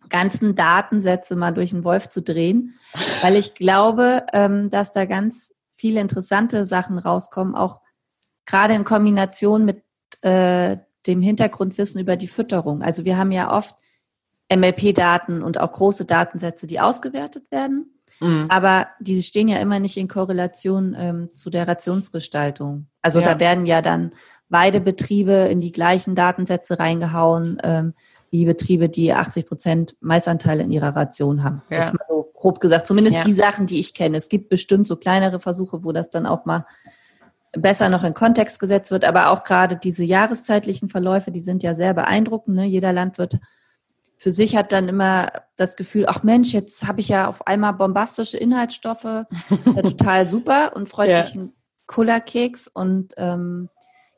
ganzen 0.09 0.55
Datensätze 0.55 1.35
mal 1.35 1.51
durch 1.51 1.71
den 1.71 1.83
Wolf 1.83 2.09
zu 2.09 2.21
drehen, 2.21 2.75
weil 3.21 3.35
ich 3.35 3.55
glaube, 3.55 4.25
ähm, 4.33 4.69
dass 4.69 4.91
da 4.91 5.05
ganz 5.05 5.53
viele 5.71 5.99
interessante 5.99 6.65
Sachen 6.65 6.99
rauskommen, 6.99 7.55
auch 7.55 7.81
gerade 8.45 8.73
in 8.73 8.83
Kombination 8.83 9.65
mit 9.65 9.83
äh, 10.21 10.77
dem 11.07 11.21
Hintergrundwissen 11.21 11.99
über 12.01 12.15
die 12.15 12.27
Fütterung. 12.27 12.81
Also 12.81 13.05
wir 13.05 13.17
haben 13.17 13.31
ja 13.31 13.55
oft 13.55 13.75
MLP-Daten 14.53 15.43
und 15.43 15.59
auch 15.59 15.71
große 15.71 16.05
Datensätze, 16.05 16.67
die 16.67 16.79
ausgewertet 16.79 17.49
werden. 17.51 17.99
Mhm. 18.19 18.47
Aber 18.49 18.87
diese 18.99 19.23
stehen 19.23 19.47
ja 19.47 19.57
immer 19.57 19.79
nicht 19.79 19.97
in 19.97 20.07
Korrelation 20.07 20.95
ähm, 20.97 21.33
zu 21.33 21.49
der 21.49 21.67
Rationsgestaltung. 21.67 22.87
Also 23.01 23.19
ja. 23.19 23.33
da 23.33 23.39
werden 23.39 23.65
ja 23.65 23.81
dann 23.81 24.13
Weidebetriebe 24.49 25.31
in 25.31 25.59
die 25.59 25.71
gleichen 25.71 26.15
Datensätze 26.15 26.79
reingehauen, 26.79 27.57
ähm, 27.63 27.93
wie 28.29 28.45
Betriebe, 28.45 28.89
die 28.89 29.13
80 29.13 29.47
Prozent 29.47 29.95
Maisanteile 30.01 30.63
in 30.63 30.71
ihrer 30.71 30.95
Ration 30.95 31.43
haben. 31.43 31.61
Ja. 31.69 31.79
Jetzt 31.79 31.93
mal 31.93 32.05
so 32.07 32.29
grob 32.33 32.59
gesagt, 32.59 32.87
zumindest 32.87 33.17
ja. 33.17 33.23
die 33.23 33.33
Sachen, 33.33 33.65
die 33.65 33.79
ich 33.79 33.93
kenne. 33.93 34.17
Es 34.17 34.29
gibt 34.29 34.49
bestimmt 34.49 34.87
so 34.87 34.95
kleinere 34.95 35.39
Versuche, 35.39 35.83
wo 35.83 35.91
das 35.91 36.09
dann 36.09 36.25
auch 36.25 36.45
mal 36.45 36.65
besser 37.53 37.89
noch 37.89 38.03
in 38.03 38.13
Kontext 38.13 38.59
gesetzt 38.59 38.91
wird, 38.91 39.05
aber 39.05 39.29
auch 39.29 39.43
gerade 39.43 39.77
diese 39.77 40.03
jahreszeitlichen 40.03 40.89
Verläufe, 40.89 41.31
die 41.31 41.39
sind 41.39 41.63
ja 41.63 41.73
sehr 41.73 41.93
beeindruckend. 41.93 42.57
Ne? 42.57 42.65
Jeder 42.65 42.91
Landwirt 42.91 43.39
für 44.17 44.31
sich 44.31 44.55
hat 44.55 44.71
dann 44.71 44.87
immer 44.87 45.31
das 45.55 45.75
Gefühl, 45.75 46.05
ach 46.07 46.23
Mensch, 46.23 46.53
jetzt 46.53 46.87
habe 46.87 47.01
ich 47.01 47.09
ja 47.09 47.27
auf 47.27 47.47
einmal 47.47 47.73
bombastische 47.73 48.37
Inhaltsstoffe, 48.37 49.03
ja, 49.05 49.81
total 49.81 50.25
super 50.25 50.75
und 50.75 50.89
freut 50.89 51.09
ja. 51.09 51.23
sich 51.23 51.35
ein 51.35 51.53
Kullerkeks 51.87 52.67
und 52.67 53.13
ähm, 53.17 53.69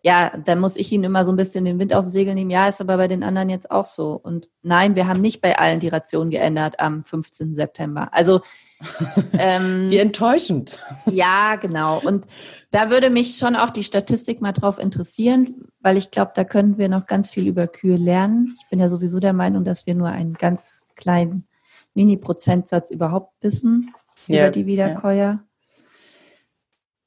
ja, 0.07 0.31
dann 0.37 0.61
muss 0.61 0.77
ich 0.77 0.89
ihnen 0.93 1.03
immer 1.03 1.25
so 1.25 1.33
ein 1.33 1.35
bisschen 1.35 1.65
den 1.65 1.79
Wind 1.79 1.93
aus 1.93 2.05
dem 2.05 2.11
Segel 2.11 2.33
nehmen. 2.33 2.49
Ja, 2.49 2.69
ist 2.69 2.79
aber 2.79 2.95
bei 2.95 3.09
den 3.09 3.25
anderen 3.25 3.49
jetzt 3.49 3.69
auch 3.69 3.83
so. 3.83 4.13
Und 4.13 4.47
nein, 4.61 4.95
wir 4.95 5.05
haben 5.05 5.19
nicht 5.19 5.41
bei 5.41 5.59
allen 5.59 5.81
die 5.81 5.89
Ration 5.89 6.29
geändert 6.29 6.79
am 6.79 7.03
15. 7.03 7.53
September. 7.53 8.07
Also 8.13 8.39
ähm, 9.37 9.91
wie 9.91 9.97
enttäuschend. 9.97 10.79
Ja, 11.07 11.57
genau. 11.57 11.99
Und 11.99 12.25
da 12.71 12.89
würde 12.89 13.09
mich 13.09 13.35
schon 13.35 13.57
auch 13.57 13.69
die 13.69 13.83
Statistik 13.83 14.39
mal 14.39 14.53
drauf 14.53 14.79
interessieren, 14.79 15.65
weil 15.81 15.97
ich 15.97 16.09
glaube, 16.09 16.31
da 16.35 16.45
können 16.45 16.77
wir 16.77 16.87
noch 16.87 17.05
ganz 17.05 17.29
viel 17.29 17.45
über 17.45 17.67
Kühe 17.67 17.97
lernen. 17.97 18.53
Ich 18.57 18.69
bin 18.69 18.79
ja 18.79 18.87
sowieso 18.87 19.19
der 19.19 19.33
Meinung, 19.33 19.65
dass 19.65 19.87
wir 19.87 19.95
nur 19.95 20.07
einen 20.07 20.35
ganz 20.35 20.83
kleinen 20.95 21.49
Mini-Prozentsatz 21.95 22.91
überhaupt 22.91 23.33
wissen 23.41 23.93
ja, 24.27 24.43
über 24.43 24.51
die 24.51 24.67
Wiederkäuer. 24.67 25.43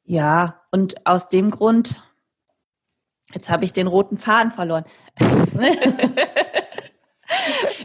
Ja. 0.05 0.43
ja, 0.45 0.61
und 0.71 1.07
aus 1.07 1.31
dem 1.31 1.51
Grund 1.51 2.03
Jetzt 3.35 3.51
habe 3.51 3.65
ich 3.65 3.73
den 3.73 3.87
roten 3.87 4.19
Faden 4.19 4.51
verloren. 4.51 4.85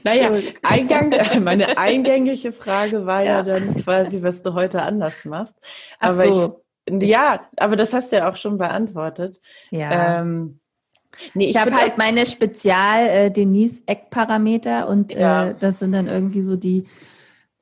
naja, 0.03 0.31
Eingang, 0.63 1.13
meine 1.43 1.77
eingängige 1.77 2.51
Frage 2.51 3.05
war 3.05 3.23
ja. 3.23 3.37
ja. 3.37 3.43
dann 3.43 3.75
quasi, 3.75 4.23
was 4.23 4.41
du 4.41 4.53
heute 4.53 4.81
anders 4.81 5.25
machst. 5.25 5.55
Aber 5.99 6.13
Ach 6.13 6.33
so. 6.33 6.61
ich, 6.87 7.07
ja, 7.07 7.47
aber 7.57 7.75
das 7.75 7.93
hast 7.93 8.11
du 8.11 8.17
ja 8.17 8.29
auch 8.29 8.35
schon 8.35 8.57
beantwortet. 8.57 9.39
Ja. 9.71 10.21
Ähm, 10.21 10.59
Nee, 11.33 11.45
ich, 11.45 11.51
ich 11.51 11.57
habe 11.57 11.73
halt 11.75 11.97
meine 11.97 12.25
Spezial-Denise-Eckparameter 12.25 14.81
äh, 14.81 14.85
und 14.85 15.13
ja. 15.13 15.49
äh, 15.49 15.55
das 15.57 15.79
sind 15.79 15.93
dann 15.93 16.07
irgendwie 16.07 16.41
so 16.41 16.57
die 16.57 16.87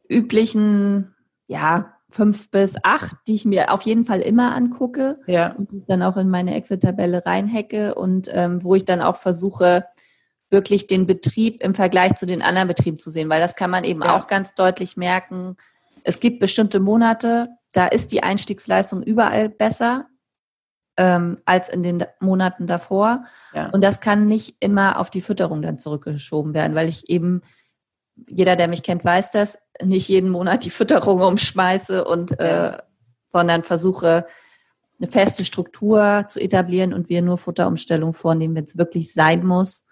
üblichen, 0.10 1.13
ja, 1.48 1.94
fünf 2.13 2.51
bis 2.51 2.75
acht, 2.84 3.15
die 3.27 3.34
ich 3.34 3.46
mir 3.46 3.74
auf 3.74 3.82
jeden 3.82 4.05
Fall 4.05 4.22
immer 4.22 4.53
angucke 4.53 5.20
ja. 5.25 5.53
und 5.53 5.89
dann 5.89 6.03
auch 6.03 6.15
in 6.15 6.29
meine 6.29 6.53
Excel-Tabelle 6.53 7.25
reinhacke 7.25 7.96
und 7.96 8.29
ähm, 8.32 8.63
wo 8.63 8.75
ich 8.75 8.86
dann 8.86 9.01
auch 9.01 9.15
versuche, 9.15 9.86
wirklich 10.51 10.86
den 10.86 11.08
Betrieb 11.08 11.63
im 11.63 11.74
Vergleich 11.74 12.13
zu 12.13 12.27
den 12.27 12.43
anderen 12.43 12.67
Betrieben 12.67 13.00
zu 13.00 13.10
sehen, 13.10 13.29
weil 13.29 13.41
das 13.41 13.55
kann 13.55 13.72
man 13.72 13.84
eben 13.84 14.03
ja. 14.03 14.15
auch 14.15 14.27
ganz 14.27 14.53
deutlich 14.53 14.96
merken. 14.96 15.58
Es 16.03 16.20
gibt 16.20 16.39
bestimmte 16.39 16.79
Monate, 16.79 17.50
da 17.72 17.88
ist 17.88 18.12
die 18.12 18.22
Einstiegsleistung 18.22 19.01
überall 19.01 19.50
besser 19.50 20.05
ähm, 20.98 21.38
als 21.46 21.67
in 21.70 21.82
den 21.82 22.05
Monaten 22.20 22.67
davor. 22.67 23.25
Ja. 23.55 23.70
Und 23.72 23.84
das 23.84 24.00
kann 24.00 24.27
nicht 24.27 24.58
immer 24.60 25.00
auf 25.00 25.10
die 25.10 25.22
Fütterung 25.22 25.63
dann 25.63 25.79
zurückgeschoben 25.79 26.53
werden, 26.53 26.75
weil 26.75 26.88
ich 26.88 27.10
eben 27.10 27.41
jeder, 28.27 28.55
der 28.55 28.67
mich 28.67 28.84
kennt, 28.84 29.03
weiß 29.03 29.32
das, 29.32 29.58
nicht 29.82 30.08
jeden 30.08 30.29
Monat 30.29 30.65
die 30.65 30.70
Fütterung 30.70 31.22
umschmeiße 31.22 32.05
und 32.05 32.39
äh, 32.39 32.77
sondern 33.29 33.63
versuche 33.63 34.25
eine 35.00 35.12
feste 35.12 35.43
Struktur 35.43 36.25
zu 36.27 36.39
etablieren 36.39 36.93
und 36.93 37.10
wir 37.10 37.22
nur 37.22 37.38
Futterumstellungen 37.38 38.13
vornehmen, 38.13 38.55
wenn 38.55 38.63
es 38.63 38.77
wirklich 38.77 39.12
sein 39.12 39.46
muss 39.46 39.86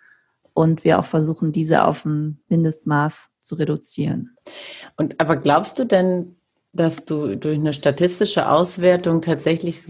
und 0.53 0.83
wir 0.83 0.99
auch 0.99 1.05
versuchen, 1.05 1.51
diese 1.51 1.85
auf 1.85 2.05
ein 2.05 2.39
Mindestmaß 2.49 3.31
zu 3.41 3.55
reduzieren. 3.55 4.37
Und 4.97 5.19
aber 5.19 5.37
glaubst 5.37 5.79
du 5.79 5.85
denn, 5.85 6.35
dass 6.73 7.05
du 7.05 7.35
durch 7.35 7.57
eine 7.57 7.73
statistische 7.73 8.47
Auswertung 8.47 9.21
tatsächlich 9.21 9.81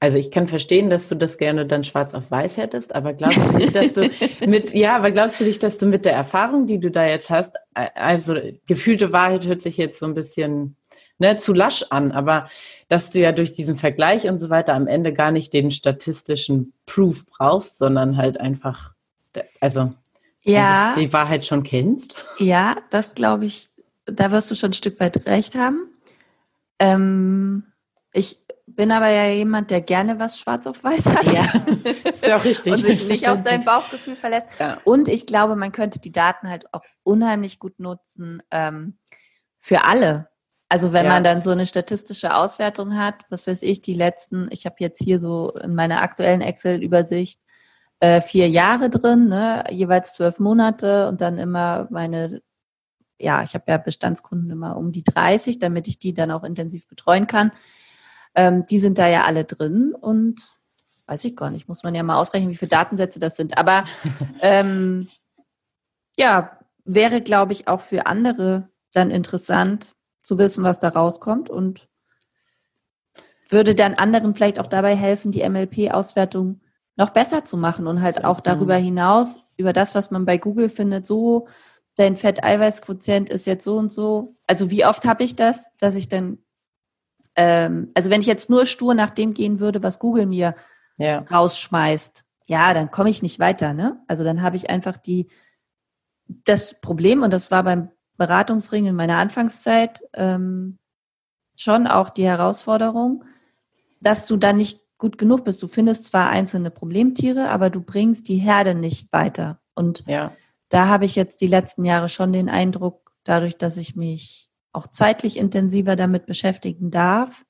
also 0.00 0.16
ich 0.16 0.30
kann 0.30 0.48
verstehen, 0.48 0.88
dass 0.88 1.10
du 1.10 1.14
das 1.14 1.36
gerne 1.36 1.66
dann 1.66 1.84
schwarz 1.84 2.14
auf 2.14 2.30
weiß 2.30 2.56
hättest, 2.56 2.94
aber 2.94 3.12
glaubst 3.12 3.36
du 3.36 3.58
nicht, 3.58 3.74
dass 3.74 3.92
du 3.92 4.10
mit, 4.46 4.72
ja, 4.72 4.96
aber 4.96 5.10
glaubst 5.10 5.40
du 5.40 5.44
nicht, 5.44 5.62
dass 5.62 5.76
du 5.76 5.84
mit 5.84 6.06
der 6.06 6.14
Erfahrung, 6.14 6.66
die 6.66 6.80
du 6.80 6.90
da 6.90 7.06
jetzt 7.06 7.28
hast, 7.28 7.52
also 7.74 8.34
gefühlte 8.66 9.12
Wahrheit 9.12 9.46
hört 9.46 9.60
sich 9.60 9.76
jetzt 9.76 9.98
so 9.98 10.06
ein 10.06 10.14
bisschen 10.14 10.76
ne, 11.18 11.36
zu 11.36 11.52
lasch 11.52 11.84
an, 11.90 12.12
aber 12.12 12.48
dass 12.88 13.10
du 13.10 13.20
ja 13.20 13.32
durch 13.32 13.52
diesen 13.52 13.76
Vergleich 13.76 14.26
und 14.26 14.38
so 14.38 14.48
weiter 14.48 14.72
am 14.72 14.86
Ende 14.86 15.12
gar 15.12 15.30
nicht 15.32 15.52
den 15.52 15.70
statistischen 15.70 16.72
Proof 16.86 17.26
brauchst, 17.26 17.76
sondern 17.76 18.16
halt 18.16 18.40
einfach, 18.40 18.94
also 19.60 19.92
ja, 20.42 20.94
die 20.96 21.12
Wahrheit 21.12 21.44
schon 21.44 21.62
kennst? 21.62 22.16
Ja, 22.38 22.78
das 22.88 23.14
glaube 23.14 23.44
ich, 23.44 23.68
da 24.06 24.32
wirst 24.32 24.50
du 24.50 24.54
schon 24.54 24.70
ein 24.70 24.74
Stück 24.74 24.98
weit 24.98 25.26
recht 25.26 25.56
haben. 25.56 25.90
Ähm, 26.78 27.64
ich 28.14 28.38
bin 28.80 28.92
aber 28.92 29.08
ja 29.10 29.26
jemand, 29.26 29.70
der 29.70 29.82
gerne 29.82 30.18
was 30.18 30.38
schwarz 30.38 30.66
auf 30.66 30.82
weiß 30.82 31.10
hat. 31.10 31.26
Ja, 31.26 31.44
ist 32.10 32.24
ja 32.24 32.38
auch 32.38 32.44
richtig. 32.44 32.72
Und 32.72 32.80
sich 32.80 33.10
nicht 33.10 33.28
auf 33.28 33.38
sein 33.38 33.62
Bauchgefühl 33.62 34.16
verlässt. 34.16 34.48
Ja. 34.58 34.78
Und 34.84 35.06
ich 35.06 35.26
glaube, 35.26 35.54
man 35.54 35.70
könnte 35.70 35.98
die 35.98 36.12
Daten 36.12 36.48
halt 36.48 36.64
auch 36.72 36.80
unheimlich 37.02 37.58
gut 37.58 37.78
nutzen 37.78 38.42
ähm, 38.50 38.96
für 39.58 39.84
alle. 39.84 40.30
Also 40.70 40.94
wenn 40.94 41.04
ja. 41.04 41.12
man 41.12 41.24
dann 41.24 41.42
so 41.42 41.50
eine 41.50 41.66
statistische 41.66 42.34
Auswertung 42.34 42.96
hat, 42.96 43.16
was 43.28 43.46
weiß 43.46 43.60
ich, 43.64 43.82
die 43.82 43.92
letzten, 43.92 44.48
ich 44.50 44.64
habe 44.64 44.76
jetzt 44.78 45.04
hier 45.04 45.20
so 45.20 45.52
in 45.62 45.74
meiner 45.74 46.00
aktuellen 46.00 46.40
Excel-Übersicht 46.40 47.38
äh, 47.98 48.22
vier 48.22 48.48
Jahre 48.48 48.88
drin, 48.88 49.28
ne, 49.28 49.62
jeweils 49.68 50.14
zwölf 50.14 50.38
Monate 50.38 51.06
und 51.06 51.20
dann 51.20 51.36
immer 51.36 51.86
meine, 51.90 52.40
ja, 53.18 53.42
ich 53.42 53.52
habe 53.52 53.64
ja 53.68 53.76
Bestandskunden 53.76 54.48
immer 54.48 54.78
um 54.78 54.90
die 54.90 55.04
30, 55.04 55.58
damit 55.58 55.86
ich 55.86 55.98
die 55.98 56.14
dann 56.14 56.30
auch 56.30 56.44
intensiv 56.44 56.88
betreuen 56.88 57.26
kann. 57.26 57.52
Ähm, 58.34 58.66
die 58.66 58.78
sind 58.78 58.98
da 58.98 59.08
ja 59.08 59.24
alle 59.24 59.44
drin 59.44 59.94
und 59.94 60.50
weiß 61.06 61.24
ich 61.24 61.36
gar 61.36 61.50
nicht, 61.50 61.68
muss 61.68 61.82
man 61.82 61.94
ja 61.94 62.02
mal 62.02 62.16
ausrechnen, 62.16 62.50
wie 62.50 62.56
viele 62.56 62.70
Datensätze 62.70 63.18
das 63.18 63.36
sind. 63.36 63.58
Aber 63.58 63.84
ähm, 64.40 65.08
ja, 66.16 66.58
wäre, 66.84 67.20
glaube 67.20 67.52
ich, 67.52 67.68
auch 67.68 67.80
für 67.80 68.06
andere 68.06 68.68
dann 68.92 69.10
interessant 69.10 69.94
zu 70.22 70.38
wissen, 70.38 70.64
was 70.64 70.80
da 70.80 70.88
rauskommt 70.88 71.50
und 71.50 71.88
würde 73.48 73.74
dann 73.74 73.94
anderen 73.94 74.34
vielleicht 74.34 74.58
auch 74.58 74.66
dabei 74.66 74.94
helfen, 74.94 75.32
die 75.32 75.48
MLP-Auswertung 75.48 76.60
noch 76.96 77.10
besser 77.10 77.44
zu 77.44 77.56
machen 77.56 77.86
und 77.86 78.02
halt 78.02 78.24
auch 78.24 78.40
darüber 78.40 78.76
hinaus, 78.76 79.42
über 79.56 79.72
das, 79.72 79.94
was 79.94 80.10
man 80.10 80.24
bei 80.24 80.38
Google 80.38 80.68
findet, 80.68 81.06
so, 81.06 81.48
dein 81.96 82.16
Fett-Eiweiß-Quotient 82.16 83.28
ist 83.28 83.46
jetzt 83.46 83.64
so 83.64 83.76
und 83.76 83.92
so. 83.92 84.36
Also 84.46 84.70
wie 84.70 84.84
oft 84.84 85.04
habe 85.04 85.24
ich 85.24 85.36
das, 85.36 85.70
dass 85.78 85.94
ich 85.94 86.08
dann 86.08 86.38
ähm, 87.36 87.90
also 87.94 88.10
wenn 88.10 88.20
ich 88.20 88.26
jetzt 88.26 88.50
nur 88.50 88.66
stur 88.66 88.94
nach 88.94 89.10
dem 89.10 89.34
gehen 89.34 89.60
würde, 89.60 89.82
was 89.82 89.98
Google 89.98 90.26
mir 90.26 90.54
ja. 90.98 91.20
rausschmeißt, 91.30 92.24
ja, 92.46 92.74
dann 92.74 92.90
komme 92.90 93.10
ich 93.10 93.22
nicht 93.22 93.38
weiter. 93.38 93.72
Ne? 93.72 94.02
Also 94.08 94.24
dann 94.24 94.42
habe 94.42 94.56
ich 94.56 94.70
einfach 94.70 94.96
die 94.96 95.28
das 96.44 96.80
Problem 96.80 97.22
und 97.22 97.32
das 97.32 97.50
war 97.50 97.64
beim 97.64 97.90
Beratungsring 98.16 98.86
in 98.86 98.94
meiner 98.94 99.16
Anfangszeit 99.16 100.02
ähm, 100.12 100.78
schon 101.56 101.86
auch 101.86 102.10
die 102.10 102.24
Herausforderung, 102.24 103.24
dass 104.00 104.26
du 104.26 104.36
dann 104.36 104.56
nicht 104.56 104.80
gut 104.98 105.18
genug 105.18 105.44
bist. 105.44 105.62
Du 105.62 105.68
findest 105.68 106.06
zwar 106.06 106.28
einzelne 106.28 106.70
Problemtiere, 106.70 107.48
aber 107.48 107.70
du 107.70 107.80
bringst 107.80 108.28
die 108.28 108.36
Herde 108.36 108.74
nicht 108.74 109.12
weiter. 109.12 109.60
Und 109.74 110.04
Ja. 110.06 110.32
da 110.68 110.88
habe 110.88 111.04
ich 111.04 111.16
jetzt 111.16 111.40
die 111.40 111.46
letzten 111.46 111.84
Jahre 111.84 112.08
schon 112.08 112.32
den 112.32 112.48
Eindruck, 112.48 113.12
dadurch, 113.24 113.56
dass 113.56 113.76
ich 113.76 113.96
mich 113.96 114.49
auch 114.72 114.86
zeitlich 114.86 115.36
intensiver 115.36 115.96
damit 115.96 116.26
beschäftigen 116.26 116.90
darf, 116.90 117.44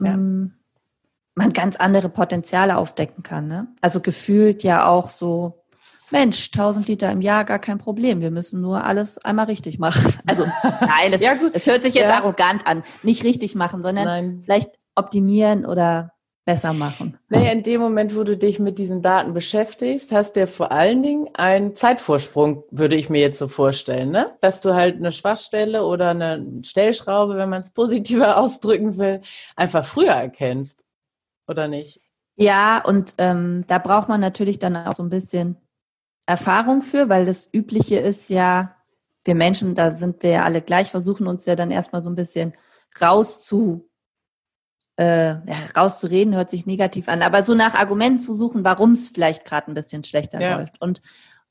Ja. 0.00 0.14
ähm, 0.14 0.54
man 1.34 1.52
ganz 1.52 1.76
andere 1.76 2.08
Potenziale 2.08 2.76
aufdecken 2.78 3.22
kann. 3.22 3.46
Ne? 3.46 3.68
Also 3.82 4.00
gefühlt 4.00 4.62
ja 4.62 4.86
auch 4.86 5.10
so, 5.10 5.62
Mensch, 6.10 6.50
1000 6.52 6.88
Liter 6.88 7.10
im 7.10 7.20
Jahr, 7.20 7.44
gar 7.44 7.58
kein 7.58 7.78
Problem. 7.78 8.20
Wir 8.20 8.30
müssen 8.30 8.60
nur 8.60 8.84
alles 8.84 9.18
einmal 9.18 9.46
richtig 9.46 9.78
machen. 9.78 10.14
Also 10.26 10.46
nein, 10.80 11.10
das, 11.12 11.20
Ja, 11.20 11.34
hört 11.34 11.82
sich 11.82 11.94
jetzt 11.94 12.10
Ja. 12.10 12.18
arrogant 12.20 12.66
an. 12.66 12.82
Nicht 13.02 13.24
richtig 13.24 13.54
machen, 13.54 13.82
sondern 13.82 14.04
Nein. 14.04 14.40
vielleicht 14.44 14.70
optimieren 14.94 15.66
oder 15.66 16.12
besser 16.46 16.72
machen. 16.72 17.18
Naja, 17.28 17.50
in 17.50 17.64
dem 17.64 17.80
Moment, 17.80 18.16
wo 18.16 18.22
du 18.22 18.36
dich 18.36 18.60
mit 18.60 18.78
diesen 18.78 19.02
Daten 19.02 19.34
beschäftigst, 19.34 20.12
hast 20.12 20.36
du 20.36 20.40
ja 20.40 20.46
vor 20.46 20.70
allen 20.70 21.02
Dingen 21.02 21.28
einen 21.34 21.74
Zeitvorsprung, 21.74 22.62
würde 22.70 22.94
ich 22.94 23.10
mir 23.10 23.20
jetzt 23.20 23.40
so 23.40 23.48
vorstellen, 23.48 24.12
ne? 24.12 24.36
Dass 24.40 24.60
du 24.60 24.72
halt 24.72 24.96
eine 24.96 25.10
Schwachstelle 25.10 25.84
oder 25.84 26.10
eine 26.10 26.62
Stellschraube, 26.62 27.36
wenn 27.36 27.50
man 27.50 27.62
es 27.62 27.72
positiver 27.72 28.36
ausdrücken 28.40 28.96
will, 28.96 29.22
einfach 29.56 29.84
früher 29.84 30.12
erkennst. 30.12 30.86
Oder 31.48 31.66
nicht? 31.66 32.00
Ja, 32.36 32.80
und 32.84 33.14
ähm, 33.18 33.64
da 33.66 33.78
braucht 33.78 34.08
man 34.08 34.20
natürlich 34.20 34.60
dann 34.60 34.76
auch 34.76 34.94
so 34.94 35.02
ein 35.02 35.10
bisschen 35.10 35.56
Erfahrung 36.26 36.80
für, 36.80 37.08
weil 37.08 37.26
das 37.26 37.52
Übliche 37.52 37.98
ist 37.98 38.30
ja, 38.30 38.76
wir 39.24 39.34
Menschen, 39.34 39.74
da 39.74 39.90
sind 39.90 40.22
wir 40.22 40.30
ja 40.30 40.44
alle 40.44 40.62
gleich, 40.62 40.92
versuchen 40.92 41.26
uns 41.26 41.44
ja 41.46 41.56
dann 41.56 41.72
erstmal 41.72 42.02
so 42.02 42.10
ein 42.10 42.14
bisschen 42.14 42.52
rauszu, 43.00 43.88
äh, 44.96 45.28
ja, 45.28 45.56
rauszureden, 45.76 46.34
hört 46.34 46.50
sich 46.50 46.66
negativ 46.66 47.08
an, 47.08 47.22
aber 47.22 47.42
so 47.42 47.54
nach 47.54 47.74
Argumenten 47.74 48.20
zu 48.20 48.34
suchen, 48.34 48.64
warum 48.64 48.92
es 48.92 49.10
vielleicht 49.10 49.44
gerade 49.44 49.70
ein 49.70 49.74
bisschen 49.74 50.04
schlechter 50.04 50.40
Ja. 50.40 50.56
läuft. 50.56 50.80
Und 50.80 51.02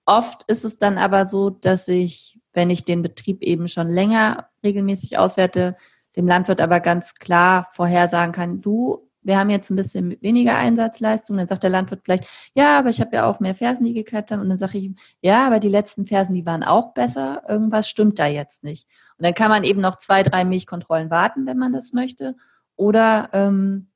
oft 0.05 0.43
ist 0.47 0.65
es 0.65 0.77
dann 0.77 0.97
aber 0.97 1.25
so, 1.25 1.49
dass 1.49 1.87
ich, 1.87 2.39
wenn 2.53 2.69
ich 2.69 2.85
den 2.85 3.01
Betrieb 3.01 3.41
eben 3.43 3.67
schon 3.67 3.87
länger 3.87 4.49
regelmäßig 4.63 5.17
auswerte, 5.17 5.75
dem 6.15 6.27
Landwirt 6.27 6.61
aber 6.61 6.79
ganz 6.79 7.15
klar 7.15 7.67
vorhersagen 7.73 8.31
kann, 8.31 8.61
du, 8.61 9.09
wir 9.21 9.37
haben 9.37 9.49
jetzt 9.49 9.69
ein 9.69 9.75
bisschen 9.75 10.15
weniger 10.21 10.55
Einsatzleistung. 10.55 11.37
Dann 11.37 11.47
sagt 11.47 11.63
der 11.63 11.71
Landwirt 11.71 12.01
vielleicht, 12.03 12.27
ja, 12.53 12.77
aber 12.77 12.89
ich 12.89 13.01
habe 13.01 13.15
ja 13.15 13.25
auch 13.25 13.39
mehr 13.39 13.55
Fersen, 13.55 13.83
die 13.83 13.93
gekalbt 13.93 14.31
haben. 14.31 14.39
Und 14.39 14.49
dann 14.49 14.57
sage 14.57 14.77
ich 14.77 14.83
ihm, 14.85 14.95
ja, 15.21 15.47
aber 15.47 15.59
die 15.59 15.69
letzten 15.69 16.05
Fersen, 16.05 16.35
die 16.35 16.45
waren 16.45 16.63
auch 16.63 16.93
besser. 16.93 17.41
Irgendwas 17.47 17.89
stimmt 17.89 18.19
da 18.19 18.27
jetzt 18.27 18.63
nicht. 18.63 18.87
Und 19.17 19.25
dann 19.25 19.33
kann 19.33 19.49
man 19.49 19.63
eben 19.63 19.81
noch 19.81 19.95
zwei, 19.95 20.21
drei 20.23 20.45
Milchkontrollen 20.45 21.09
warten, 21.09 21.45
wenn 21.47 21.57
man 21.57 21.73
das 21.73 21.91
möchte. 21.91 22.35
Oder 22.75 23.29
ähm, 23.33 23.91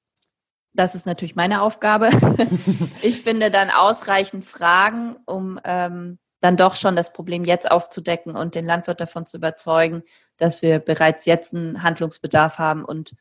das 0.74 0.96
ist 0.96 1.06
natürlich 1.06 1.36
meine 1.36 1.62
Aufgabe. 1.62 2.10
ich 3.02 3.22
finde 3.22 3.52
dann 3.52 3.70
ausreichend 3.70 4.46
Fragen, 4.46 5.18
um 5.26 5.60
ähm, 5.64 6.20
dann 6.40 6.58
doch 6.58 6.76
schon 6.76 6.96
das 6.96 7.12
Problem 7.12 7.44
jetzt 7.44 7.70
aufzudecken 7.70 8.36
und 8.36 8.56
den 8.56 8.66
Landwirt 8.66 9.02
davon 9.02 9.26
zu 9.26 9.38
überzeugen, 9.38 10.04
dass 10.38 10.62
wir 10.62 10.80
bereits 10.80 11.26
jetzt 11.26 11.54
einen 11.54 11.84
Handlungsbedarf 11.84 12.60
haben 12.60 12.86
und 12.86 13.16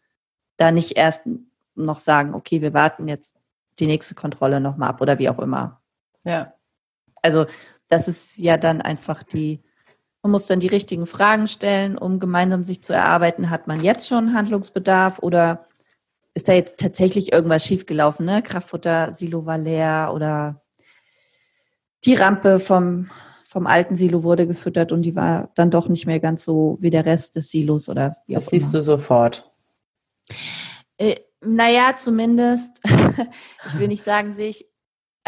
da 0.57 0.71
nicht 0.71 0.97
erst 0.97 1.29
noch 1.75 1.99
sagen, 1.99 2.35
okay, 2.35 2.63
wir 2.63 2.75
warten 2.75 3.09
jetzt 3.09 3.37
die 3.79 3.87
nächste 3.87 4.15
Kontrolle 4.15 4.61
nochmal 4.61 4.91
ab 4.91 5.01
oder 5.01 5.19
wie 5.19 5.29
auch 5.29 5.39
immer. 5.39 5.81
Ja. 6.25 6.53
Also 7.23 7.47
das 7.89 8.09
ist 8.09 8.37
ja 8.39 8.57
dann 8.57 8.83
einfach 8.83 9.23
die, 9.23 9.63
man 10.23 10.33
muss 10.33 10.47
dann 10.47 10.61
die 10.61 10.67
richtigen 10.67 11.07
Fragen 11.07 11.47
stellen, 11.47 11.97
um 11.97 12.19
gemeinsam 12.19 12.65
sich 12.65 12.83
zu 12.83 12.93
erarbeiten, 12.93 13.51
hat 13.51 13.67
man 13.67 13.83
jetzt 13.83 14.09
schon 14.09 14.35
Handlungsbedarf 14.35 15.21
oder 15.21 15.67
ist 16.35 16.49
da 16.49 16.53
jetzt 16.53 16.79
tatsächlich 16.79 17.33
irgendwas 17.33 17.65
schiefgelaufen, 17.65 18.27
ne? 18.27 18.43
Kraftfutter, 18.43 19.13
Silo 19.13 19.47
war 19.47 19.59
leer 19.59 20.13
oder 20.15 20.63
die 22.05 22.15
Rampe 22.15 22.61
vom, 22.61 23.11
vom 23.45 23.67
alten 23.67 23.97
Silo 23.97 24.23
wurde 24.23 24.47
gefüttert 24.47 24.93
und 24.93 25.03
die 25.03 25.17
war 25.17 25.51
dann 25.55 25.71
doch 25.71 25.89
nicht 25.89 26.07
mehr 26.07 26.21
ganz 26.21 26.45
so 26.45 26.79
wie 26.81 26.91
der 26.91 27.07
Rest 27.07 27.37
des 27.37 27.51
Silos 27.51 27.89
oder 27.89 28.17
wie 28.27 28.35
Das 28.35 28.47
auch 28.49 28.53
immer. 28.53 28.61
siehst 28.61 28.75
du 28.75 28.83
sofort. 28.83 29.51
Äh, 30.97 31.17
naja, 31.41 31.95
zumindest, 31.97 32.83
ich 33.67 33.79
will 33.79 33.89
nicht 33.89 34.03
sagen, 34.03 34.35
sehe 34.35 34.49
ich, 34.49 34.68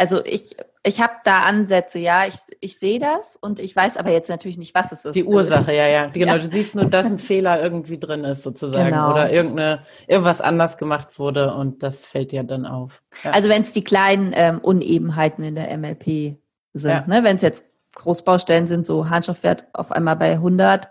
also 0.00 0.24
ich, 0.24 0.56
ich 0.82 0.98
habe 1.02 1.12
da 1.24 1.40
Ansätze, 1.40 1.98
ja, 1.98 2.24
ich, 2.26 2.36
ich 2.60 2.78
sehe 2.78 2.98
das 2.98 3.36
und 3.38 3.60
ich 3.60 3.76
weiß 3.76 3.98
aber 3.98 4.10
jetzt 4.10 4.30
natürlich 4.30 4.56
nicht, 4.56 4.74
was 4.74 4.92
es 4.92 5.04
ist. 5.04 5.14
Die 5.14 5.24
Ursache, 5.24 5.74
ja, 5.74 5.86
ja. 5.86 6.06
Genau, 6.06 6.32
Ja. 6.36 6.38
du 6.38 6.46
siehst 6.46 6.74
nur, 6.74 6.86
dass 6.86 7.04
ein 7.04 7.18
Fehler 7.18 7.62
irgendwie 7.62 7.98
drin 7.98 8.24
ist, 8.24 8.42
sozusagen. 8.42 8.86
Genau. 8.92 9.10
Oder 9.12 9.30
irgendeine, 9.30 9.80
irgendwas 10.06 10.40
anders 10.40 10.78
gemacht 10.78 11.18
wurde 11.18 11.52
und 11.52 11.82
das 11.82 12.06
fällt 12.06 12.32
dir 12.32 12.42
dann 12.44 12.64
auf. 12.64 13.02
Ja. 13.24 13.32
Also 13.32 13.50
wenn 13.50 13.60
es 13.60 13.72
die 13.72 13.84
kleinen 13.84 14.32
ähm, 14.34 14.60
Unebenheiten 14.60 15.44
in 15.44 15.54
der 15.54 15.76
MLP 15.76 16.38
sind, 16.72 16.90
Ja. 16.90 17.04
ne? 17.06 17.22
wenn 17.22 17.36
es 17.36 17.42
jetzt 17.42 17.66
Großbaustellen 17.96 18.66
sind, 18.66 18.86
so 18.86 19.10
Harnstoffwert 19.10 19.66
auf 19.74 19.92
einmal 19.92 20.16
bei 20.16 20.32
100, 20.32 20.88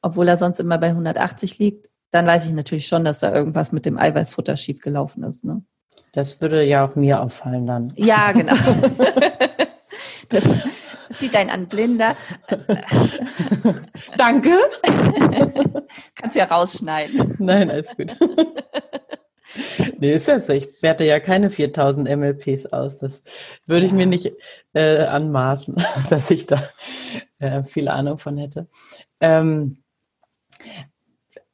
obwohl 0.00 0.28
er 0.28 0.36
sonst 0.36 0.60
immer 0.60 0.78
bei 0.78 0.90
180 0.90 1.58
liegt, 1.58 1.90
dann 2.12 2.24
weiß 2.24 2.46
ich 2.46 2.52
natürlich 2.52 2.86
schon, 2.86 3.04
dass 3.04 3.18
da 3.18 3.34
irgendwas 3.34 3.72
mit 3.72 3.84
dem 3.84 3.98
Eiweißfutter 3.98 4.56
schiefgelaufen 4.56 5.24
ist. 5.24 5.44
Ne? 5.44 5.64
Das 6.14 6.40
würde 6.40 6.62
ja 6.64 6.86
auch 6.86 6.94
mir 6.94 7.20
auffallen 7.22 7.66
dann. 7.66 7.92
Ja, 7.96 8.32
genau. 8.32 8.54
das 10.28 10.48
sieht 11.10 11.36
ein 11.36 11.50
an 11.50 11.66
Blinder. 11.68 12.16
Danke. 14.16 14.58
Kannst 16.14 16.36
du 16.36 16.40
ja 16.40 16.46
rausschneiden. 16.46 17.36
Nein, 17.38 17.70
alles 17.70 17.96
gut. 17.96 18.16
nee, 19.98 20.12
ist 20.14 20.28
jetzt 20.28 20.46
so. 20.46 20.52
Ich 20.52 20.82
werte 20.82 21.04
ja 21.04 21.20
keine 21.20 21.50
4000 21.50 22.08
MLPs 22.16 22.66
aus. 22.66 22.98
Das 22.98 23.22
würde 23.66 23.86
ich 23.86 23.92
Ja. 23.92 23.96
mir 23.98 24.06
nicht 24.06 24.32
äh, 24.72 25.04
anmaßen, 25.04 25.76
dass 26.10 26.30
ich 26.30 26.46
da 26.46 26.68
äh, 27.40 27.62
viel 27.64 27.88
Ahnung 27.88 28.18
von 28.18 28.36
hätte. 28.38 28.68
Ähm, 29.20 29.82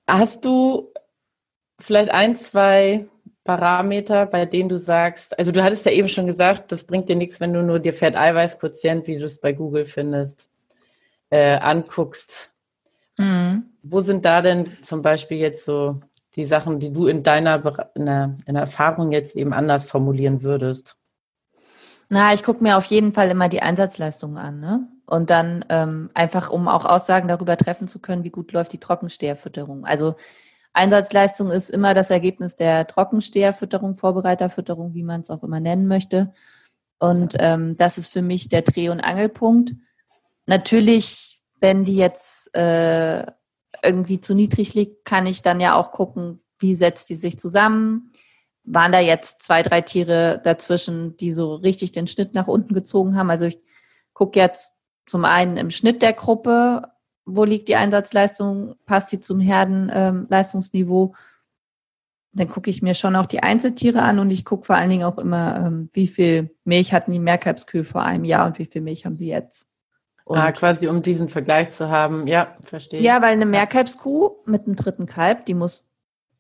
hast 0.07 0.44
du 0.44 0.92
vielleicht 1.79 2.11
ein, 2.11 2.37
zwei 2.37 3.07
Parameter, 3.44 4.26
bei 4.26 4.44
denen 4.44 4.68
du 4.68 4.79
sagst, 4.79 5.38
also 5.38 5.50
du 5.50 5.62
hattest 5.62 5.87
ja 5.87 5.92
eben 5.92 6.09
schon 6.09 6.26
gesagt, 6.26 6.72
das 6.72 6.85
bringt 6.85 7.09
dir 7.09 7.16
nichts, 7.16 7.40
wenn 7.40 7.53
du 7.53 7.62
nur 7.62 7.79
dir 7.79 7.94
Fett-Eiweiß-Quotient, 7.94 9.07
wie 9.07 9.18
du 9.18 9.24
es 9.24 9.40
bei 9.40 9.53
Google 9.53 9.87
findest, 9.87 10.48
äh, 11.31 11.57
anguckst. 11.57 12.53
Mhm. 13.16 13.64
Wo 13.83 14.03
sind 14.03 14.24
da 14.24 14.42
denn 14.42 14.83
zum 14.83 15.03
Beispiel 15.03 15.38
jetzt 15.38 15.64
so 15.64 16.00
die 16.37 16.46
Sachen, 16.46 16.81
die 16.81 16.92
du 16.92 17.07
in 17.07 17.22
deiner, 17.22 17.62
in 17.94 18.07
der, 18.07 18.37
in 18.46 18.55
der 18.55 18.62
Erfahrung 18.62 19.11
jetzt 19.11 19.35
eben 19.35 19.53
anders 19.53 19.85
formulieren 19.85 20.42
würdest? 20.42 20.96
Na, 22.09 22.35
ich 22.35 22.42
gucke 22.42 22.62
mir 22.62 22.76
auf 22.76 22.87
jeden 22.87 23.12
Fall 23.12 23.31
immer 23.31 23.48
die 23.48 23.62
Einsatzleistungen 23.62 24.37
an, 24.37 24.61
ne? 24.61 24.88
Und 25.07 25.31
dann 25.31 25.64
ähm, 25.70 26.11
einfach, 26.14 26.50
um 26.50 26.68
auch 26.68 26.85
Aussagen 26.85 27.29
darüber 27.29 27.57
treffen 27.57 27.88
zu 27.88 27.98
können, 27.98 28.22
wie 28.22 28.31
gut 28.31 28.53
läuft 28.53 28.72
die 28.72 28.79
Trockensteherfütterung. 28.79 29.85
Also 29.85 30.14
Einsatzleistung 30.72 31.50
ist 31.50 31.70
immer 31.70 31.94
das 31.94 32.11
Ergebnis 32.11 32.56
der 32.56 32.87
Trockensteherfütterung, 32.87 33.96
Vorbereiterfütterung, 33.96 34.94
wie 34.94 35.02
man 35.02 35.22
es 35.22 35.30
auch 35.30 35.42
immer 35.42 35.61
nennen 35.61 35.87
möchte. 35.87 36.33
Und 36.98 37.35
ähm, 37.38 37.76
das 37.76 37.98
ist 37.98 38.09
für 38.09 38.22
mich 38.22 38.48
der 38.48 38.62
Dreh- 38.62 38.90
und 38.90 39.00
Angelpunkt. 39.00 39.74
Natürlich, 40.46 41.40
wenn 41.61 41.85
die 41.85 41.96
jetzt 41.96 42.54
äh, 42.54 43.26
irgendwie 43.83 44.20
zu 44.20 44.35
niedrig 44.35 44.74
liegt, 44.74 45.04
kann 45.04 45.26
ich 45.26 45.42
dann 45.42 45.61
ja 45.61 45.74
auch 45.74 45.90
gucken, 45.90 46.40
wie 46.59 46.74
setzt 46.74 47.11
die 47.11 47.16
sich 47.16 47.38
zusammen. 47.38 48.12
Waren 48.64 48.92
da 48.92 49.00
jetzt 49.00 49.42
zwei, 49.42 49.62
drei 49.62 49.80
Tiere 49.80 50.40
dazwischen, 50.44 51.16
die 51.16 51.33
so 51.33 51.54
richtig 51.54 51.92
den 51.92 52.06
Schnitt 52.06 52.35
nach 52.35 52.46
unten 52.46 52.74
gezogen 52.74 53.16
haben? 53.16 53.30
Also 53.30 53.46
ich 53.46 53.59
gucke 54.12 54.38
jetzt 54.38 54.72
zum 55.06 55.24
einen 55.24 55.56
im 55.56 55.70
Schnitt 55.70 56.02
der 56.02 56.12
Gruppe, 56.12 56.83
wo 57.36 57.44
liegt 57.44 57.68
die 57.68 57.76
Einsatzleistung, 57.76 58.76
passt 58.86 59.12
die 59.12 59.20
zum 59.20 59.40
Herdenleistungsniveau. 59.40 61.14
Dann 62.32 62.48
gucke 62.48 62.70
ich 62.70 62.80
mir 62.80 62.94
schon 62.94 63.16
auch 63.16 63.26
die 63.26 63.42
Einzeltiere 63.42 64.02
an 64.02 64.18
und 64.20 64.30
ich 64.30 64.44
gucke 64.44 64.64
vor 64.64 64.76
allen 64.76 64.90
Dingen 64.90 65.04
auch 65.04 65.18
immer, 65.18 65.56
ähm, 65.66 65.90
wie 65.92 66.06
viel 66.06 66.54
Milch 66.64 66.92
hatten 66.92 67.10
die 67.12 67.18
Mehrkalbskühe 67.18 67.84
vor 67.84 68.02
einem 68.02 68.24
Jahr 68.24 68.46
und 68.46 68.58
wie 68.58 68.66
viel 68.66 68.82
Milch 68.82 69.04
haben 69.04 69.16
sie 69.16 69.26
jetzt. 69.28 69.68
Und 70.24 70.38
ah, 70.38 70.52
quasi 70.52 70.86
um 70.86 71.02
diesen 71.02 71.28
Vergleich 71.28 71.70
zu 71.70 71.88
haben. 71.88 72.28
Ja, 72.28 72.56
verstehe. 72.64 73.00
ja, 73.00 73.20
weil 73.20 73.32
eine 73.32 73.46
Mehrkalbskuh 73.46 74.36
mit 74.46 74.66
einem 74.66 74.76
dritten 74.76 75.06
Kalb, 75.06 75.44
die 75.46 75.54
muss, 75.54 75.88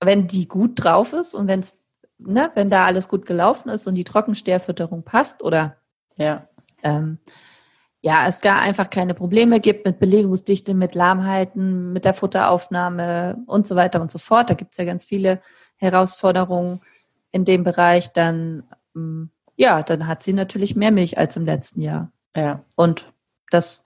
wenn 0.00 0.28
die 0.28 0.46
gut 0.46 0.72
drauf 0.76 1.12
ist 1.12 1.34
und 1.34 1.48
wenn's, 1.48 1.80
ne, 2.18 2.52
wenn 2.54 2.70
da 2.70 2.86
alles 2.86 3.08
gut 3.08 3.26
gelaufen 3.26 3.68
ist 3.70 3.88
und 3.88 3.96
die 3.96 4.04
Trockensteherfütterung 4.04 5.02
passt 5.02 5.42
oder 5.42 5.76
Ja. 6.18 6.46
ähm, 6.84 7.18
ja, 8.02 8.26
es 8.26 8.40
gar 8.40 8.60
einfach 8.60 8.88
keine 8.88 9.14
Probleme 9.14 9.60
gibt 9.60 9.84
mit 9.84 9.98
Belegungsdichte, 9.98 10.74
mit 10.74 10.94
Lahmheiten, 10.94 11.92
mit 11.92 12.04
der 12.04 12.14
Futteraufnahme 12.14 13.38
und 13.46 13.66
so 13.66 13.76
weiter 13.76 14.00
und 14.00 14.10
so 14.10 14.18
fort. 14.18 14.48
Da 14.48 14.54
gibt's 14.54 14.78
ja 14.78 14.84
ganz 14.84 15.04
viele 15.04 15.40
Herausforderungen 15.76 16.80
in 17.30 17.44
dem 17.44 17.62
Bereich. 17.62 18.12
Dann, 18.12 18.64
ähm, 18.96 19.30
ja, 19.56 19.82
dann 19.82 20.06
hat 20.06 20.22
sie 20.22 20.32
natürlich 20.32 20.76
mehr 20.76 20.90
Milch 20.90 21.18
als 21.18 21.36
im 21.36 21.44
letzten 21.44 21.82
Jahr. 21.82 22.10
Ja. 22.34 22.64
Und 22.74 23.04
das 23.50 23.84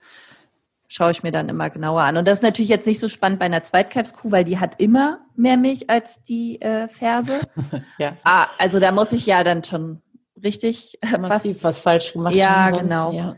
schaue 0.87 1.11
ich 1.11 1.23
mir 1.23 1.31
dann 1.31 1.49
immer 1.49 1.69
genauer 1.69 2.01
an. 2.01 2.15
Und 2.15 2.25
das 2.25 2.37
ist 2.37 2.43
natürlich 2.43 2.69
jetzt 2.69 2.87
nicht 2.87 2.99
so 2.99 3.09
spannend 3.09 3.39
bei 3.39 3.45
einer 3.45 3.63
Zweitkalbskuh, 3.63 4.31
weil 4.31 4.45
die 4.45 4.59
hat 4.59 4.79
immer 4.79 5.19
mehr 5.35 5.57
Milch 5.57 5.89
als 5.89 6.21
die 6.21 6.61
äh, 6.61 6.87
Ferse. 6.87 7.41
ja. 7.97 8.15
Ah, 8.23 8.47
also 8.59 8.79
da 8.79 8.93
muss 8.93 9.11
ich 9.11 9.25
ja 9.25 9.43
dann 9.43 9.65
schon 9.65 10.01
richtig 10.41 10.99
äh, 11.01 11.17
was, 11.19 11.63
was 11.63 11.81
falsch 11.81 12.13
gemacht 12.13 12.33
ja, 12.33 12.65
haben. 12.65 12.77
Genau. 12.77 13.11
Ja, 13.11 13.23
genau. 13.23 13.35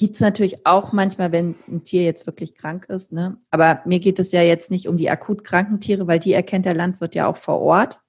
Gibt 0.00 0.14
es 0.14 0.22
natürlich 0.22 0.64
auch 0.64 0.94
manchmal, 0.94 1.30
wenn 1.30 1.56
ein 1.68 1.82
Tier 1.82 2.04
jetzt 2.04 2.24
wirklich 2.24 2.54
krank 2.54 2.86
ist. 2.88 3.12
Ne? 3.12 3.36
Aber 3.50 3.82
mir 3.84 3.98
geht 3.98 4.18
es 4.18 4.32
ja 4.32 4.40
jetzt 4.40 4.70
nicht 4.70 4.88
um 4.88 4.96
die 4.96 5.10
akut 5.10 5.44
kranken 5.44 5.78
Tiere, 5.78 6.06
weil 6.06 6.18
die 6.18 6.32
erkennt 6.32 6.64
der 6.64 6.74
Landwirt 6.74 7.14
ja 7.14 7.26
auch 7.26 7.36
vor 7.36 7.60
Ort 7.60 8.00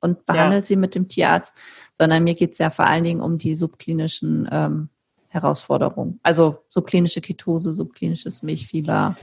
und 0.00 0.26
behandelt 0.26 0.64
ja. 0.64 0.66
sie 0.66 0.76
mit 0.76 0.94
dem 0.94 1.08
Tierarzt, 1.08 1.54
sondern 1.94 2.22
mir 2.22 2.34
geht 2.34 2.52
es 2.52 2.58
ja 2.58 2.68
vor 2.68 2.84
allen 2.84 3.02
Dingen 3.02 3.22
um 3.22 3.38
die 3.38 3.54
subklinischen 3.54 4.46
ähm, 4.52 4.90
Herausforderungen. 5.28 6.20
Also 6.22 6.58
subklinische 6.68 7.22
Ketose, 7.22 7.72
subklinisches 7.72 8.42
Milchfieber, 8.42 9.16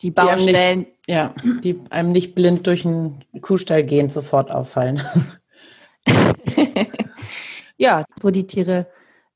die 0.00 0.12
Baustellen. 0.12 0.86
Die 0.86 0.86
nicht, 0.86 1.08
ja, 1.08 1.34
die 1.64 1.80
einem 1.90 2.12
nicht 2.12 2.36
blind 2.36 2.68
durch 2.68 2.86
einen 2.86 3.24
Kuhstall 3.40 3.82
gehen 3.82 4.10
sofort 4.10 4.52
auffallen. 4.52 5.02
ja, 7.76 8.04
wo 8.20 8.30
die 8.30 8.46
Tiere 8.46 8.86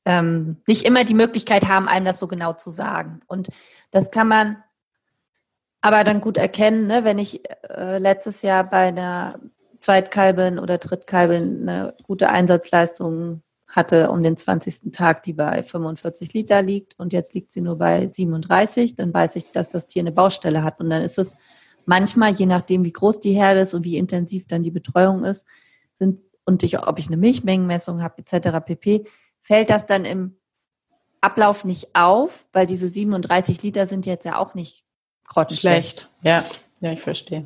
ähm, 0.07 0.61
nicht 0.65 0.85
immer 0.85 1.03
die 1.03 1.13
Möglichkeit 1.13 1.67
haben, 1.67 1.89
einem 1.89 2.05
das 2.05 2.19
so 2.19 2.27
genau 2.27 2.53
zu 2.53 2.69
sagen. 2.71 3.19
Und 3.27 3.49
das 3.91 4.09
kann 4.09 4.29
man 4.29 4.63
aber 5.81 6.05
dann 6.05 6.21
gut 6.21 6.37
erkennen, 6.37 6.87
ne? 6.87 7.03
wenn 7.03 7.19
ich 7.19 7.41
äh, 7.69 7.97
letztes 7.97 8.41
Jahr 8.41 8.63
bei 8.69 8.87
einer 8.87 9.37
Zweitkalbin 9.79 10.59
oder 10.59 10.77
Drittkalbin 10.77 11.67
eine 11.67 11.93
gute 12.03 12.29
Einsatzleistung 12.29 13.43
hatte 13.67 14.09
um 14.09 14.23
den 14.23 14.37
20. 14.37 14.93
Tag, 14.93 15.23
die 15.23 15.33
bei 15.33 15.61
45 15.61 16.33
Liter 16.33 16.61
liegt 16.61 16.97
und 16.97 17.11
jetzt 17.11 17.33
liegt 17.33 17.51
sie 17.51 17.59
nur 17.59 17.77
bei 17.77 18.07
37, 18.07 18.95
dann 18.95 19.13
weiß 19.13 19.35
ich, 19.35 19.51
dass 19.51 19.71
das 19.71 19.87
Tier 19.87 20.03
eine 20.03 20.13
Baustelle 20.13 20.63
hat. 20.63 20.79
Und 20.79 20.89
dann 20.89 21.03
ist 21.03 21.19
es 21.19 21.35
manchmal, 21.85 22.31
je 22.31 22.45
nachdem, 22.45 22.85
wie 22.85 22.93
groß 22.93 23.19
die 23.19 23.33
Herde 23.33 23.59
ist 23.59 23.73
und 23.73 23.83
wie 23.83 23.97
intensiv 23.97 24.47
dann 24.47 24.63
die 24.63 24.71
Betreuung 24.71 25.25
ist, 25.25 25.45
sind 25.93 26.21
und 26.45 26.63
ich, 26.63 26.79
ob 26.79 26.97
ich 26.97 27.07
eine 27.07 27.17
Milchmengenmessung 27.17 28.01
habe 28.01 28.19
etc. 28.19 28.65
pp, 28.65 29.03
fällt 29.47 29.69
das 29.69 29.85
dann 29.85 30.03
im 30.03 30.35
Ablauf 31.21 31.63
nicht 31.63 31.95
auf, 31.95 32.47
weil 32.51 32.67
diese 32.67 32.89
37 32.89 33.63
Liter 33.63 33.85
sind 33.85 34.05
jetzt 34.05 34.25
ja 34.25 34.37
auch 34.37 34.53
nicht 34.53 34.83
grottenschlecht. 35.25 36.09
Ja, 36.21 36.43
ja, 36.81 36.91
ich 36.91 37.01
verstehe. 37.01 37.45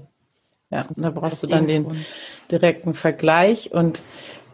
Ja, 0.71 0.85
da 0.95 1.11
brauchst 1.11 1.43
du 1.43 1.47
dann 1.47 1.67
den 1.67 2.03
direkten 2.49 2.95
Vergleich 2.95 3.71
und 3.71 4.01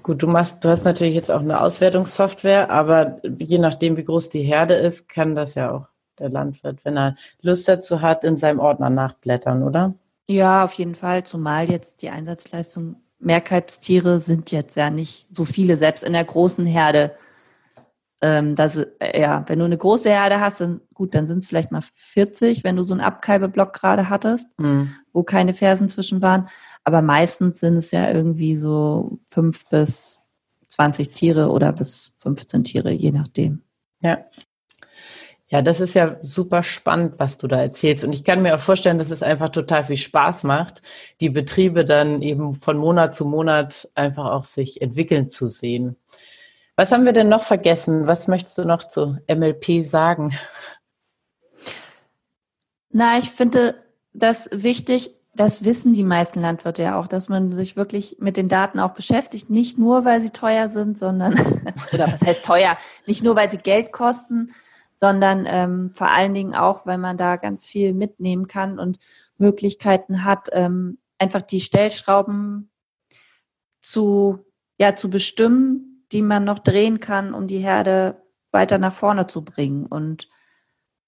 gut, 0.03 0.21
du 0.21 0.27
machst, 0.27 0.65
du 0.65 0.69
hast 0.69 0.83
natürlich 0.83 1.13
jetzt 1.13 1.31
auch 1.31 1.39
eine 1.39 1.61
Auswertungssoftware, 1.61 2.69
aber 2.69 3.21
je 3.39 3.59
nachdem, 3.59 3.95
wie 3.95 4.03
groß 4.03 4.29
die 4.29 4.41
Herde 4.41 4.73
ist, 4.73 5.07
kann 5.07 5.33
das 5.33 5.55
ja 5.55 5.71
auch 5.71 5.85
der 6.19 6.29
Landwirt, 6.29 6.83
wenn 6.83 6.97
er 6.97 7.15
Lust 7.41 7.67
dazu 7.69 8.01
hat, 8.01 8.25
in 8.25 8.35
seinem 8.35 8.59
Ordner 8.59 8.89
nachblättern, 8.89 9.63
oder? 9.63 9.93
Ja, 10.27 10.65
auf 10.65 10.73
jeden 10.73 10.95
Fall, 10.95 11.23
zumal 11.23 11.69
jetzt 11.69 12.01
die 12.01 12.09
Einsatzleistung 12.09 12.97
Mehrkalbstiere 13.19 14.19
sind 14.19 14.51
jetzt 14.51 14.75
ja 14.75 14.89
nicht 14.89 15.27
so 15.31 15.45
viele, 15.45 15.77
selbst 15.77 16.03
in 16.03 16.13
der 16.13 16.25
großen 16.25 16.65
Herde. 16.65 17.15
Ähm, 18.21 18.55
das, 18.55 18.77
äh, 18.77 19.21
ja, 19.21 19.43
wenn 19.47 19.59
du 19.59 19.65
eine 19.65 19.77
große 19.77 20.09
Herde 20.09 20.39
hast, 20.39 20.61
dann 20.61 20.81
gut, 20.93 21.13
dann 21.13 21.27
sind 21.27 21.39
es 21.39 21.47
vielleicht 21.47 21.71
mal 21.71 21.83
40, 21.93 22.63
wenn 22.63 22.75
du 22.75 22.83
so 22.83 22.93
einen 22.93 23.01
Abkalbeblock 23.01 23.73
gerade 23.73 24.09
hattest, 24.09 24.59
mhm. 24.59 24.91
wo 25.13 25.23
keine 25.23 25.53
Fersen 25.53 25.87
zwischen 25.89 26.21
waren. 26.21 26.49
Aber 26.83 27.01
meistens 27.01 27.59
sind 27.59 27.75
es 27.75 27.91
ja 27.91 28.09
irgendwie 28.09 28.55
so 28.55 29.19
fünf 29.29 29.67
bis 29.69 30.21
20 30.67 31.11
Tiere 31.11 31.49
oder 31.49 31.71
bis 31.73 32.15
15 32.19 32.63
Tiere, 32.63 32.91
je 32.91 33.11
nachdem. 33.11 33.61
Ja. 34.01 34.19
Ja, 35.49 35.61
das 35.61 35.79
ist 35.79 35.93
ja 35.93 36.17
super 36.19 36.61
spannend, 36.61 37.15
was 37.19 37.37
du 37.37 37.47
da 37.47 37.61
erzählst. 37.61 38.03
Und 38.03 38.13
ich 38.13 38.25
kann 38.25 38.41
mir 38.41 38.53
auch 38.53 38.59
vorstellen, 38.59 38.97
dass 38.97 39.11
es 39.11 39.23
einfach 39.23 39.49
total 39.49 39.85
viel 39.85 39.95
Spaß 39.95 40.43
macht, 40.43 40.81
die 41.21 41.29
Betriebe 41.29 41.85
dann 41.85 42.21
eben 42.21 42.51
von 42.53 42.77
Monat 42.77 43.15
zu 43.15 43.23
Monat 43.23 43.89
einfach 43.95 44.25
auch 44.25 44.43
sich 44.43 44.81
entwickeln 44.81 45.29
zu 45.29 45.47
sehen. 45.47 45.95
Was 46.77 46.91
haben 46.91 47.05
wir 47.05 47.11
denn 47.11 47.27
noch 47.27 47.41
vergessen? 47.41 48.05
Was 48.05 48.27
möchtest 48.27 48.55
du 48.59 48.63
noch 48.63 48.83
zu 48.83 49.17
MLP 49.27 49.83
sagen? 49.83 50.37
Na, 52.91 53.17
ich 53.17 53.31
finde 53.31 53.83
das 54.13 54.47
wichtig, 54.53 55.09
das 55.33 55.65
wissen 55.65 55.93
die 55.93 56.03
meisten 56.03 56.39
Landwirte 56.39 56.83
ja 56.83 56.99
auch, 56.99 57.07
dass 57.07 57.29
man 57.29 57.51
sich 57.51 57.75
wirklich 57.75 58.17
mit 58.19 58.37
den 58.37 58.47
Daten 58.47 58.79
auch 58.79 58.93
beschäftigt. 58.93 59.49
Nicht 59.49 59.79
nur, 59.79 60.05
weil 60.05 60.21
sie 60.21 60.29
teuer 60.29 60.69
sind, 60.69 60.99
sondern, 60.99 61.33
oder 61.93 62.11
was 62.11 62.21
heißt 62.21 62.45
teuer? 62.45 62.77
Nicht 63.07 63.23
nur, 63.23 63.35
weil 63.35 63.51
sie 63.51 63.57
Geld 63.57 63.91
kosten, 63.91 64.53
sondern 64.95 65.45
ähm, 65.47 65.91
vor 65.95 66.11
allen 66.11 66.35
Dingen 66.35 66.55
auch, 66.55 66.85
weil 66.85 66.99
man 66.99 67.17
da 67.17 67.37
ganz 67.37 67.67
viel 67.67 67.93
mitnehmen 67.93 68.47
kann 68.47 68.77
und 68.77 68.99
Möglichkeiten 69.39 70.23
hat, 70.23 70.49
ähm, 70.51 70.99
einfach 71.17 71.41
die 71.41 71.59
Stellschrauben 71.59 72.69
zu, 73.81 74.45
ja, 74.79 74.95
zu 74.95 75.09
bestimmen, 75.09 75.96
die 76.11 76.21
man 76.21 76.43
noch 76.43 76.59
drehen 76.59 76.99
kann, 76.99 77.33
um 77.33 77.47
die 77.47 77.59
Herde 77.59 78.21
weiter 78.51 78.77
nach 78.77 78.93
vorne 78.93 79.27
zu 79.27 79.43
bringen. 79.43 79.85
Und 79.85 80.29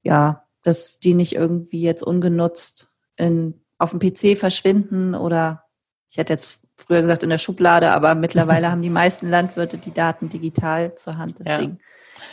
ja, 0.02 0.46
dass 0.64 1.00
die 1.00 1.14
nicht 1.14 1.34
irgendwie 1.34 1.82
jetzt 1.82 2.04
ungenutzt 2.04 2.88
in, 3.16 3.62
auf 3.78 3.92
dem 3.92 4.00
PC 4.00 4.38
verschwinden 4.38 5.16
oder 5.16 5.64
ich 6.10 6.18
hätte 6.18 6.34
jetzt 6.34 6.62
früher 6.76 7.02
gesagt 7.02 7.24
in 7.24 7.30
der 7.30 7.38
Schublade, 7.38 7.92
aber 7.92 8.16
mittlerweile 8.16 8.72
haben 8.72 8.82
die 8.82 8.90
meisten 8.90 9.30
Landwirte 9.30 9.78
die 9.78 9.94
Daten 9.94 10.30
digital 10.30 10.96
zur 10.96 11.18
Hand. 11.18 11.40
Deswegen 11.40 11.80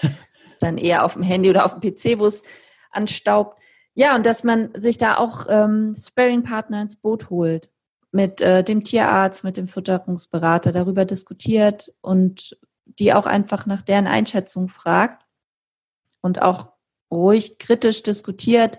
ja 0.03 0.11
ist 0.47 0.63
dann 0.63 0.79
eher 0.79 1.05
auf 1.05 1.15
dem 1.15 1.23
Handy 1.23 1.51
oder 1.51 1.65
auf 1.65 1.79
dem 1.79 1.81
PC, 1.81 2.19
wo 2.19 2.27
es 2.27 2.43
anstaubt. 2.91 3.61
Ja, 3.95 4.15
und 4.15 4.25
dass 4.25 4.45
man 4.45 4.71
sich 4.75 4.99
da 4.99 5.17
auch 5.17 5.47
ähm, 5.49 5.95
Sparing-Partner 5.95 6.83
ins 6.83 6.97
Boot 6.97 7.31
holt, 7.31 7.71
mit 8.17 8.41
äh, 8.41 8.65
dem 8.65 8.83
Tierarzt, 8.83 9.45
mit 9.45 9.59
dem 9.59 9.69
Futterungsberater 9.69 10.73
darüber 10.73 11.05
diskutiert 11.05 11.93
und 12.01 12.59
die 12.87 13.13
auch 13.13 13.27
einfach 13.27 13.67
nach 13.67 13.83
deren 13.83 14.07
Einschätzung 14.07 14.69
fragt 14.69 15.27
und 16.23 16.41
auch 16.41 16.73
ruhig 17.11 17.59
kritisch 17.59 18.03
diskutiert, 18.03 18.79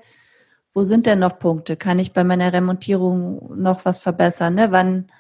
wo 0.74 0.82
sind 0.82 1.06
denn 1.06 1.20
noch 1.20 1.38
Punkte? 1.38 1.78
Kann 1.78 2.00
ich 2.00 2.14
bei 2.14 2.24
meiner 2.24 2.52
Remontierung 2.52 3.56
noch 3.62 3.86
was 3.86 4.00
verbessern? 4.00 4.56
Ne? 4.56 4.72
Wann, 4.72 5.12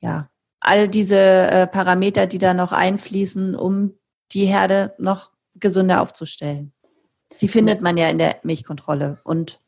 ja, 0.00 0.28
all 0.60 0.88
diese 0.88 1.16
äh, 1.16 1.66
Parameter, 1.66 2.26
die 2.26 2.38
da 2.38 2.52
noch 2.52 2.72
einfließen, 2.72 3.54
um 3.54 3.94
die 4.32 4.44
Herde 4.44 4.94
noch 4.98 5.30
gesünder 5.54 6.02
aufzustellen. 6.02 6.72
Die 7.40 7.48
findet 7.48 7.80
man 7.80 7.96
ja 7.96 8.08
in 8.08 8.18
der 8.18 8.40
Milchkontrolle 8.42 9.20
und 9.24 9.58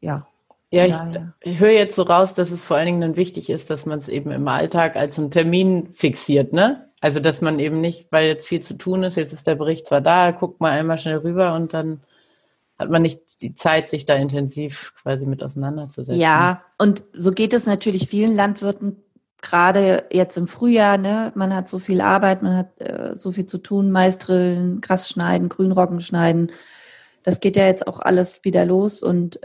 ja. 0.00 0.26
Ja, 0.72 0.86
ich, 0.86 0.94
ich, 1.40 1.58
höre 1.58 1.72
jetzt 1.72 1.96
so 1.96 2.02
raus, 2.02 2.34
dass 2.34 2.52
es 2.52 2.62
vor 2.62 2.76
allen 2.76 2.86
Dingen 2.86 3.00
dann 3.00 3.16
wichtig 3.16 3.50
ist, 3.50 3.70
dass 3.70 3.86
man 3.86 3.98
es 3.98 4.08
eben 4.08 4.30
im 4.30 4.46
Alltag 4.46 4.94
als 4.94 5.18
einen 5.18 5.32
Termin 5.32 5.88
fixiert, 5.92 6.52
ne? 6.52 6.88
Also, 7.00 7.18
dass 7.18 7.40
man 7.40 7.58
eben 7.58 7.80
nicht, 7.80 8.12
weil 8.12 8.28
jetzt 8.28 8.46
viel 8.46 8.60
zu 8.60 8.74
tun 8.74 9.02
ist, 9.02 9.16
jetzt 9.16 9.32
ist 9.32 9.46
der 9.46 9.56
Bericht 9.56 9.86
zwar 9.86 10.00
da, 10.00 10.30
guckt 10.30 10.60
mal 10.60 10.70
einmal 10.70 10.98
schnell 10.98 11.16
rüber 11.16 11.54
und 11.54 11.74
dann 11.74 12.02
hat 12.78 12.88
man 12.88 13.02
nicht 13.02 13.42
die 13.42 13.52
Zeit, 13.54 13.90
sich 13.90 14.06
da 14.06 14.14
intensiv 14.14 14.94
quasi 15.02 15.26
mit 15.26 15.42
auseinanderzusetzen. 15.42 16.20
Ja, 16.20 16.62
und 16.78 17.02
so 17.14 17.30
geht 17.30 17.52
es 17.52 17.66
natürlich 17.66 18.06
vielen 18.06 18.34
Landwirten 18.34 19.02
gerade 19.42 20.04
jetzt 20.10 20.36
im 20.36 20.46
Frühjahr, 20.46 20.98
ne, 20.98 21.32
man 21.34 21.54
hat 21.54 21.68
so 21.68 21.78
viel 21.78 22.00
Arbeit, 22.00 22.42
man 22.42 22.56
hat 22.56 22.80
äh, 22.80 23.16
so 23.16 23.32
viel 23.32 23.46
zu 23.46 23.58
tun, 23.58 23.90
Maisdrillen, 23.90 24.80
Gras 24.80 25.08
schneiden, 25.08 25.48
Grünroggen 25.48 26.00
schneiden. 26.00 26.52
Das 27.22 27.40
geht 27.40 27.56
ja 27.56 27.66
jetzt 27.66 27.86
auch 27.86 28.00
alles 28.00 28.44
wieder 28.44 28.64
los 28.64 29.02
und 29.02 29.40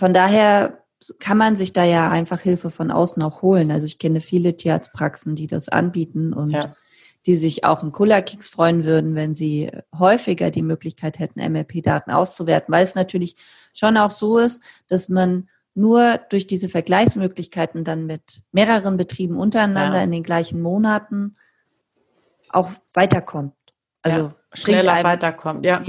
von 0.00 0.14
daher 0.14 0.82
kann 1.18 1.36
man 1.36 1.56
sich 1.56 1.74
da 1.74 1.84
ja 1.84 2.10
einfach 2.10 2.40
Hilfe 2.40 2.70
von 2.70 2.90
außen 2.90 3.22
auch 3.22 3.42
holen. 3.42 3.70
Also 3.70 3.84
ich 3.84 3.98
kenne 3.98 4.22
viele 4.22 4.56
Tierarztpraxen, 4.56 5.36
die 5.36 5.46
das 5.46 5.68
anbieten 5.68 6.32
und 6.32 6.52
ja. 6.52 6.74
die 7.26 7.34
sich 7.34 7.64
auch 7.64 7.82
im 7.82 7.92
Kula-Kicks 7.92 8.48
freuen 8.48 8.84
würden, 8.84 9.14
wenn 9.14 9.34
sie 9.34 9.70
häufiger 9.98 10.50
die 10.50 10.62
Möglichkeit 10.62 11.18
hätten, 11.18 11.40
MLP-Daten 11.40 12.10
auszuwerten, 12.12 12.72
weil 12.72 12.82
es 12.82 12.94
natürlich 12.94 13.36
schon 13.74 13.98
auch 13.98 14.10
so 14.10 14.38
ist, 14.38 14.62
dass 14.88 15.10
man 15.10 15.50
nur 15.74 16.18
durch 16.30 16.46
diese 16.46 16.70
Vergleichsmöglichkeiten 16.70 17.84
dann 17.84 18.06
mit 18.06 18.42
mehreren 18.52 18.96
Betrieben 18.96 19.36
untereinander 19.36 19.98
ja. 19.98 20.04
in 20.04 20.12
den 20.12 20.22
gleichen 20.22 20.62
Monaten 20.62 21.34
auch 22.48 22.70
weiterkommt. 22.94 23.52
Also 24.00 24.18
ja, 24.18 24.34
schneller 24.54 24.92
einem, 24.94 25.04
weiterkommt, 25.04 25.64
ja. 25.66 25.82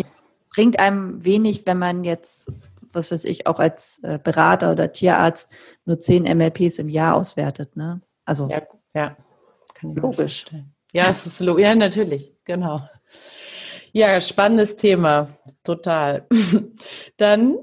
Bringt 0.53 0.79
einem 0.79 1.23
wenig, 1.23 1.65
wenn 1.65 1.79
man 1.79 2.03
jetzt, 2.03 2.51
was 2.93 3.11
weiß 3.11 3.25
ich, 3.25 3.47
auch 3.47 3.59
als 3.59 3.99
äh, 4.03 4.19
Berater 4.21 4.71
oder 4.71 4.91
Tierarzt 4.91 5.49
nur 5.85 5.99
zehn 5.99 6.23
MLPs 6.23 6.79
im 6.79 6.89
Jahr 6.89 7.15
auswertet, 7.15 7.75
ne? 7.75 8.01
Also 8.25 8.49
ja, 8.49 8.61
ja. 8.93 9.17
logisch. 9.81 10.45
Ja, 10.93 11.09
es 11.09 11.25
ist 11.25 11.39
logisch. 11.39 11.63
Ja, 11.63 11.75
natürlich, 11.75 12.33
genau. 12.43 12.81
Ja, 13.93 14.21
spannendes 14.21 14.75
Thema, 14.75 15.27
total. 15.63 16.27
Dann 17.17 17.57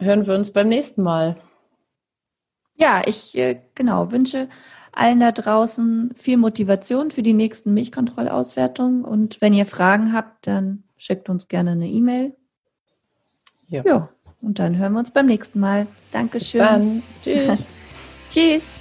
hören 0.00 0.26
wir 0.26 0.34
uns 0.34 0.52
beim 0.52 0.68
nächsten 0.68 1.02
Mal. 1.02 1.36
Ja, 2.74 3.02
ich 3.06 3.36
äh, 3.36 3.60
genau 3.74 4.10
wünsche 4.10 4.48
allen 4.92 5.20
da 5.20 5.32
draußen 5.32 6.12
viel 6.16 6.36
Motivation 6.36 7.10
für 7.10 7.22
die 7.22 7.32
nächsten 7.32 7.74
Milchkontrollauswertungen. 7.74 9.04
Und 9.04 9.40
wenn 9.40 9.52
ihr 9.52 9.66
Fragen 9.66 10.12
habt, 10.12 10.46
dann 10.46 10.84
schickt 10.96 11.28
uns 11.28 11.48
gerne 11.48 11.72
eine 11.72 11.88
E-Mail 11.88 12.36
Ja. 13.68 13.82
ja. 13.84 14.08
Und 14.42 14.58
dann 14.58 14.78
hören 14.78 14.92
wir 14.92 14.98
uns 15.00 15.10
beim 15.10 15.26
nächsten 15.26 15.60
Mal. 15.60 15.86
Dankeschön. 16.12 16.60
Dann. 16.60 17.02
Tschüss. 17.22 17.64
Tschüss. 18.30 18.79